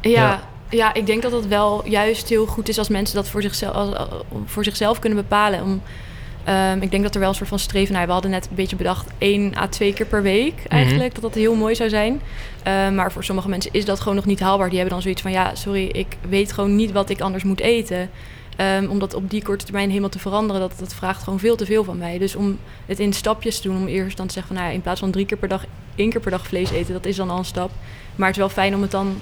[0.00, 0.40] Ja, Ja.
[0.70, 0.94] ja.
[0.94, 3.96] ik denk dat het wel juist heel goed is als mensen dat voor zichzelf, als-
[4.46, 5.62] voor zichzelf kunnen bepalen.
[5.62, 5.82] Om,
[6.44, 8.06] ehm, ik denk dat er wel een soort van streven naar.
[8.06, 11.14] We hadden net een beetje bedacht één à twee keer per week eigenlijk.
[11.14, 12.20] Dat dat heel mooi zou zijn.
[12.62, 14.68] Ehm, maar voor sommige mensen is dat gewoon nog niet haalbaar.
[14.68, 17.60] Die hebben dan zoiets van: ja, sorry, ik weet gewoon niet wat ik anders moet
[17.60, 18.10] eten.
[18.56, 21.56] Ehm, om dat op die korte termijn helemaal te veranderen, dat, dat vraagt gewoon veel
[21.56, 22.18] te veel van mij.
[22.18, 24.78] Dus om het in stapjes te doen, om eerst dan te zeggen van nou ja,
[24.78, 25.64] in plaats van drie keer per dag,
[25.94, 27.70] één keer per dag vlees eten, dat is dan al een stap.
[28.16, 29.20] Maar het is wel fijn om het dan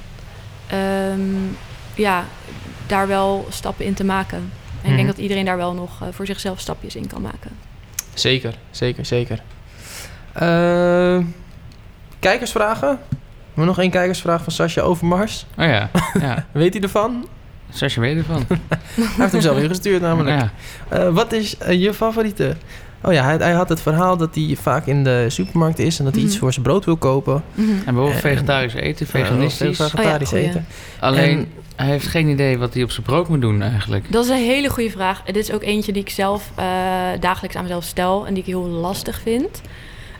[1.95, 2.25] ja,
[2.87, 4.53] daar wel stappen in te maken.
[4.83, 4.97] En ik Mhm.
[4.97, 7.51] denk dat iedereen daar wel nog eh, voor zichzelf stapjes in kan maken.
[8.15, 9.43] Zeker, zeker, zeker.
[10.33, 11.19] Eh,
[12.19, 12.89] kijkersvragen?
[13.09, 15.47] We hebben nog één kijkersvraag van Sascha Overmars.
[15.59, 16.47] Oh ja, ja.
[16.53, 17.29] Weet hij ervan?
[17.71, 18.45] Sasje weet ervan.
[18.49, 18.59] Hij
[19.17, 20.41] heeft hem zelf ingestuurd namelijk.
[20.41, 20.51] Ja.
[20.89, 22.57] Eh, wat is je favoriete?
[23.05, 25.99] Oh ja, hij, hij had het verhaal dat hij vaak in de supermarkt is...
[25.99, 26.31] en dat hij Mhm.
[26.33, 27.43] iets voor zijn brood wil kopen.
[27.55, 27.71] Mhm.
[27.71, 29.77] En bijvoorbeeld vegetarisch eten, veganistisch.
[29.77, 30.67] Vegetarisch Oh ja, eten.
[31.01, 34.13] Alleen, En- hij heeft geen idee wat hij op zijn brood moet doen eigenlijk.
[34.13, 35.23] Dat is een hele goede vraag.
[35.23, 36.65] Dit is ook eentje die ik zelf eh,
[37.21, 39.61] dagelijks aan mezelf stel en die ik heel lastig vind.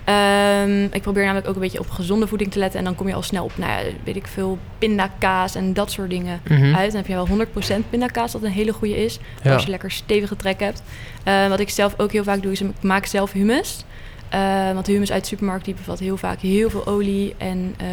[0.05, 2.79] Ehm, ik probeer namelijk ook een beetje op gezonde voeding te letten.
[2.79, 5.91] En dan kom je al snel op, nou ja, weet ik veel, pindakaas en dat
[5.91, 6.75] soort dingen Mhm.
[6.75, 6.87] uit.
[6.93, 9.19] Dan heb je wel 100% pindakaas, dat een hele goede is.
[9.43, 9.53] Ja.
[9.53, 10.83] Als je lekker stevige trek hebt.
[11.25, 13.85] Eh, wat ik zelf ook heel vaak doe, is ik maak zelf hummus.
[14.29, 17.75] Eh, want de hummus uit de supermarkt die bevat heel vaak heel veel olie en
[17.79, 17.87] eh,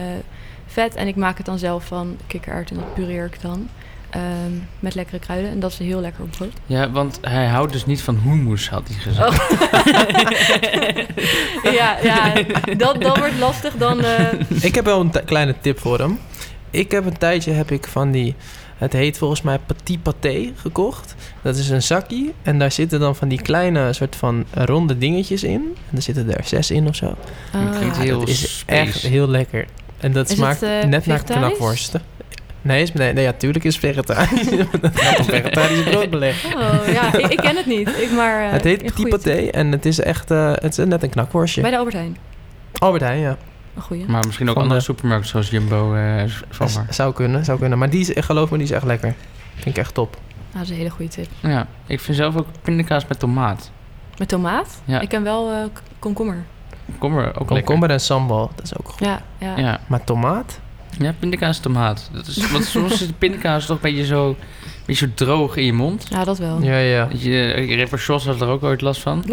[0.68, 0.96] vet.
[0.96, 3.70] En ik maak het dan zelf van kikkererwten en dat pureer ik dan.
[4.10, 5.50] Ehm, met lekkere kruiden.
[5.52, 6.52] En dat is heel lekker op brood.
[6.66, 9.30] Ja, want hij houdt dus niet van hummus, had hij gezegd.
[9.30, 9.38] Oh.
[11.80, 12.34] ja, ja
[12.78, 14.02] dat, dat wordt lastig dan...
[14.04, 14.26] eh,
[14.62, 16.20] Ik heb wel een kleine tip voor hem.
[16.70, 18.36] Ik heb een tijdje heb ik van die...
[18.78, 21.16] Het heet volgens mij petit pâté gekocht.
[21.42, 22.32] Dat is een zakje.
[22.44, 25.76] En daar zitten dan van die kleine soort van ronde dingetjes in.
[25.90, 27.06] En er zitten er zes in of zo.
[27.52, 28.80] Dat klinkt ah, heel dat is space.
[28.82, 29.66] echt heel lekker.
[29.98, 32.02] En dat Is smaakt het, eh, net naar knakworsten.
[32.62, 34.48] Nee, is, nee, nee, ja, tuurlijk is vegetarisch.
[35.36, 36.46] vegetarisch broodbeleg.
[36.56, 37.88] Oh, ja, ik, ik ken het niet.
[38.02, 41.04] Ik maar, eh, het heet petit paté en het is echt eh, het is net
[41.04, 41.62] een knakworstje.
[41.62, 42.18] Bij de Albert Heijn.
[42.74, 43.38] Albert Heijn, ja.
[43.76, 44.06] Een goeie.
[44.08, 46.24] Maar misschien ook Van andere de- supermarkten zoals Jumbo eh.
[46.66, 47.78] Z- Zou kunnen, zou kunnen.
[47.78, 49.14] Maar die is, geloof me, die is echt lekker.
[49.56, 50.12] Vind ik echt top.
[50.36, 51.28] Nou, dat is een hele goede tip.
[51.40, 53.72] Ja, ik vind zelf ook pindakaas met tomaat.
[54.18, 54.82] Met tomaat?
[54.86, 55.00] Ja.
[55.00, 56.46] Ik ken wel komkommer.
[56.86, 57.56] Komkommer ook lekker.
[57.56, 59.00] Komkommer en sambal, dat is ook goed.
[59.08, 59.58] Ja, ja.
[59.58, 60.60] Ja, Maar tomaat?
[61.00, 62.10] Ja pindakaas tomaat.
[62.14, 64.36] Dat is, want soms is de pindakaas toch een beetje zo, een
[64.86, 66.06] beetje zo droog in je mond.
[66.10, 66.62] Ja, dat wel.
[66.62, 67.08] Ja, ja.
[67.18, 69.24] Je, rapper Jos had er ook ooit last van.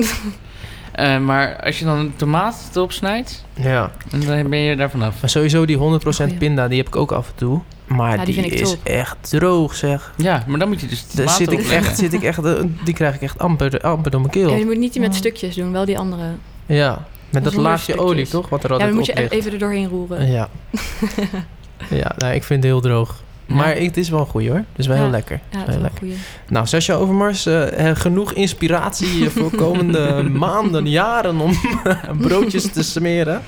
[0.93, 3.93] Eh, maar als je dan een tomaat erop snijdt, ja.
[4.11, 5.21] dan ben je daar vanaf.
[5.21, 6.35] Maar sowieso die 100% Goeie.
[6.35, 7.61] pinda, die heb ik ook af en toe.
[7.87, 8.85] Maar Ja, die is top.
[8.85, 10.13] echt droog, zeg.
[10.17, 12.53] Ja, maar dan moet je dus Daar tomaat zit ik echt, zit ik echt, eh,
[12.85, 14.57] die krijg ik echt amper, amper door mijn Ja, keel.
[14.57, 15.17] je moet niet die met Oh.
[15.17, 16.25] stukjes doen, wel die andere.
[16.67, 18.05] Ja, met dat laagje stukjes.
[18.07, 18.49] olie, toch?
[18.49, 20.31] Wat er Ja, dan moet je even er doorheen roeren.
[20.31, 20.49] Ja.
[21.91, 23.25] ja, nou, ik vind het heel droog.
[23.47, 24.57] Maar ik- het is wel een goeie hoor.
[24.59, 25.03] Het is wel Ja.
[25.03, 25.41] heel lekker.
[25.51, 26.07] Ja, Het is wel lekker.
[26.49, 31.53] Nou, Sascha Overmars, eh, eh, genoeg inspiratie eh, voor komende maanden, jaren om
[32.21, 33.43] broodjes te smeren.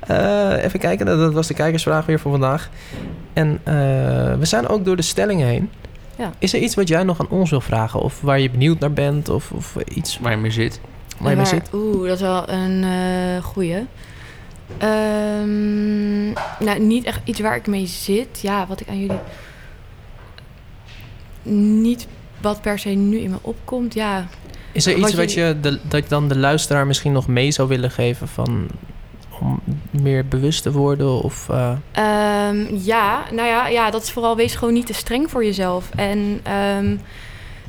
[0.00, 2.68] Eh, even kijken, dat was de kijkersvraag weer voor vandaag.
[3.32, 3.74] En eh,
[4.38, 5.70] we zijn ook door de stelling heen.
[6.18, 6.32] Ja.
[6.38, 8.00] Is er iets wat jij nog aan ons wil vragen?
[8.00, 9.28] Of waar je benieuwd naar bent?
[9.28, 10.80] Of, of iets Waar je mee zit.
[11.18, 11.68] waar je mee zit?
[11.74, 13.76] Oeh, dat is wel een eh goeie.
[14.78, 16.24] Ehm,
[16.64, 18.40] nou, niet echt iets waar ik mee zit.
[18.40, 19.18] Ja, wat ik aan jullie...
[21.82, 22.06] Niet
[22.40, 23.94] wat per se nu in me opkomt.
[23.94, 24.26] Ja,
[24.72, 27.90] Is er iets wat je, de, dat dan de luisteraar misschien nog mee zou willen
[27.90, 28.66] geven van...
[29.40, 29.60] Om
[29.90, 31.48] meer bewust te worden of...
[31.48, 35.44] eh, Ehm, ja, nou ja, ja, dat is vooral wees gewoon niet te streng voor
[35.44, 35.90] jezelf.
[35.96, 36.96] En ehm,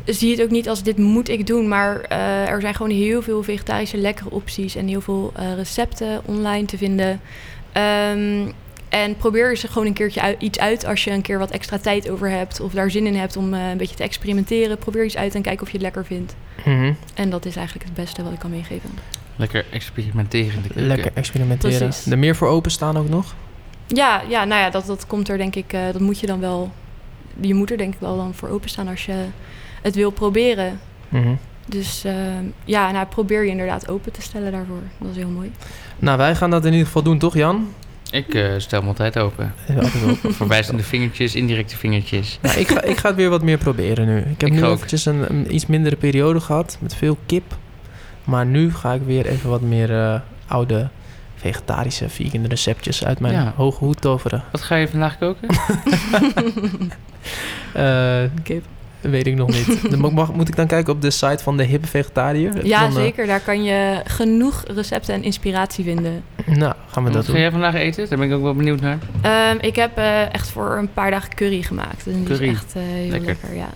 [0.06, 3.22] zie het ook niet als dit moet ik doen, maar eh, er zijn gewoon heel
[3.22, 7.22] veel vegetarische lekkere opties en heel veel eh, recepten online te vinden.
[7.72, 8.47] Ehm,
[8.89, 11.78] en probeer eens gewoon een keertje uit, iets uit als je een keer wat extra
[11.78, 14.78] tijd over hebt of daar zin in hebt om eh, een beetje te experimenteren.
[14.78, 16.36] Probeer iets uit en kijk of je het lekker vindt.
[16.66, 16.93] mhm.
[17.14, 18.89] En dat is eigenlijk het beste wat ik kan meegeven.
[19.36, 20.88] Lekker experimenteren in de keuken.
[20.88, 21.78] Lekker experimenteren.
[21.78, 22.12] Precies.
[22.12, 23.36] Er meer voor openstaan ook nog?
[23.88, 26.39] Ja, ja nou ja, dat, dat komt er denk ik, eh, dat moet je dan
[26.39, 26.72] wel,
[27.39, 29.26] je moet er denk ik wel dan voor openstaan als je
[29.86, 30.80] het wil proberen.
[31.10, 31.34] Mhm.
[31.66, 32.14] Dus eh,
[32.66, 34.82] ja, nou probeer je inderdaad open te stellen daarvoor.
[35.00, 35.52] Dat is heel mooi.
[36.00, 37.68] Nou, wij gaan dat in ieder geval doen, toch Jan?
[38.12, 39.54] Ik eh, stel me altijd open.
[39.68, 40.32] Ja, altijd wel.
[40.42, 42.40] Voorbijzende vingertjes, indirecte vingertjes.
[42.42, 44.18] Nou, ik, ga, ik ga het weer wat meer proberen nu.
[44.18, 44.76] Ik heb Ik nu ook.
[44.76, 47.58] eventjes een, een iets mindere periode gehad met veel kip.
[48.24, 50.90] Maar nu ga ik weer even wat meer eh, oude
[51.36, 53.54] vegetarische vegan receptjes uit mijn Ja.
[53.56, 54.44] hoge hoed toveren.
[54.52, 55.48] Wat ga je vandaag koken?
[57.74, 58.66] Eh, Kip.
[59.10, 59.82] Weet ik nog niet.
[59.91, 62.66] Dan mag, mag- moet ik dan kijken op de site van de hippe vegetariër?
[62.66, 63.26] Ja, dan, eh, zeker.
[63.28, 66.24] Daar kan je genoeg recepten en inspiratie vinden.
[66.45, 67.41] nou, gaan we dat Wat ga doen.
[67.41, 68.10] jij vandaag eten?
[68.10, 68.97] Daar ben ik ook wel benieuwd naar.
[69.22, 72.08] Ehm, ik heb eh, echt voor een paar dagen curry gemaakt.
[72.08, 72.47] En die Curry.
[72.47, 73.28] is echt eh, heel Lekker.
[73.28, 73.56] lekker.
[73.56, 73.70] ja.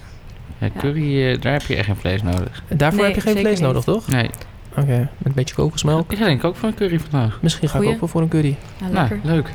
[0.57, 2.63] Ja, curry, eh, daar heb je echt geen vlees nodig.
[2.67, 3.67] Daarvoor Nee, heb je geen vlees niet.
[3.67, 4.07] nodig, toch?
[4.07, 4.29] Nee,
[4.77, 6.11] Oké, met een beetje kokosmelk.
[6.11, 7.39] ik ga denk ik ook voor een curry vandaag.
[7.41, 8.55] Misschien ga ik ook wel voor een curry.
[8.79, 9.19] Ja, Nou, lekker.
[9.31, 9.49] leuk.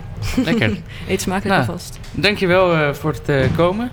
[0.45, 0.77] Lekker.
[1.09, 1.67] Eet smakelijk Nou.
[1.69, 1.99] alvast.
[2.13, 3.91] Dankjewel eh voor het eh, komen.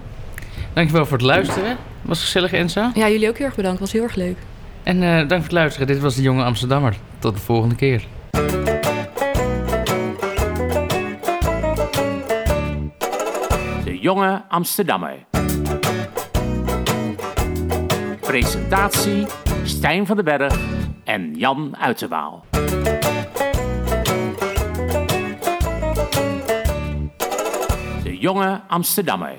[0.73, 1.77] Dankjewel voor het luisteren.
[2.01, 2.91] Was gezellig, Enza.
[2.93, 3.79] Ja, jullie ook heel erg bedankt.
[3.79, 4.37] was heel erg leuk.
[4.83, 5.87] En eh, dank voor het luisteren.
[5.87, 6.95] Dit was de Jonge Amsterdammer.
[7.19, 8.03] Tot de volgende keer.
[13.83, 15.13] De Jonge Amsterdammer.
[18.19, 19.25] Presentatie
[19.63, 20.59] Stijn van den Berg
[21.03, 22.45] en Jan Uiterwaal.
[28.03, 29.33] De Jonge Amsterdammer.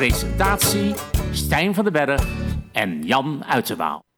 [0.00, 0.94] Presentatie
[1.32, 2.26] Stijn van den Berg
[2.72, 4.09] en Jan Uiterwaal.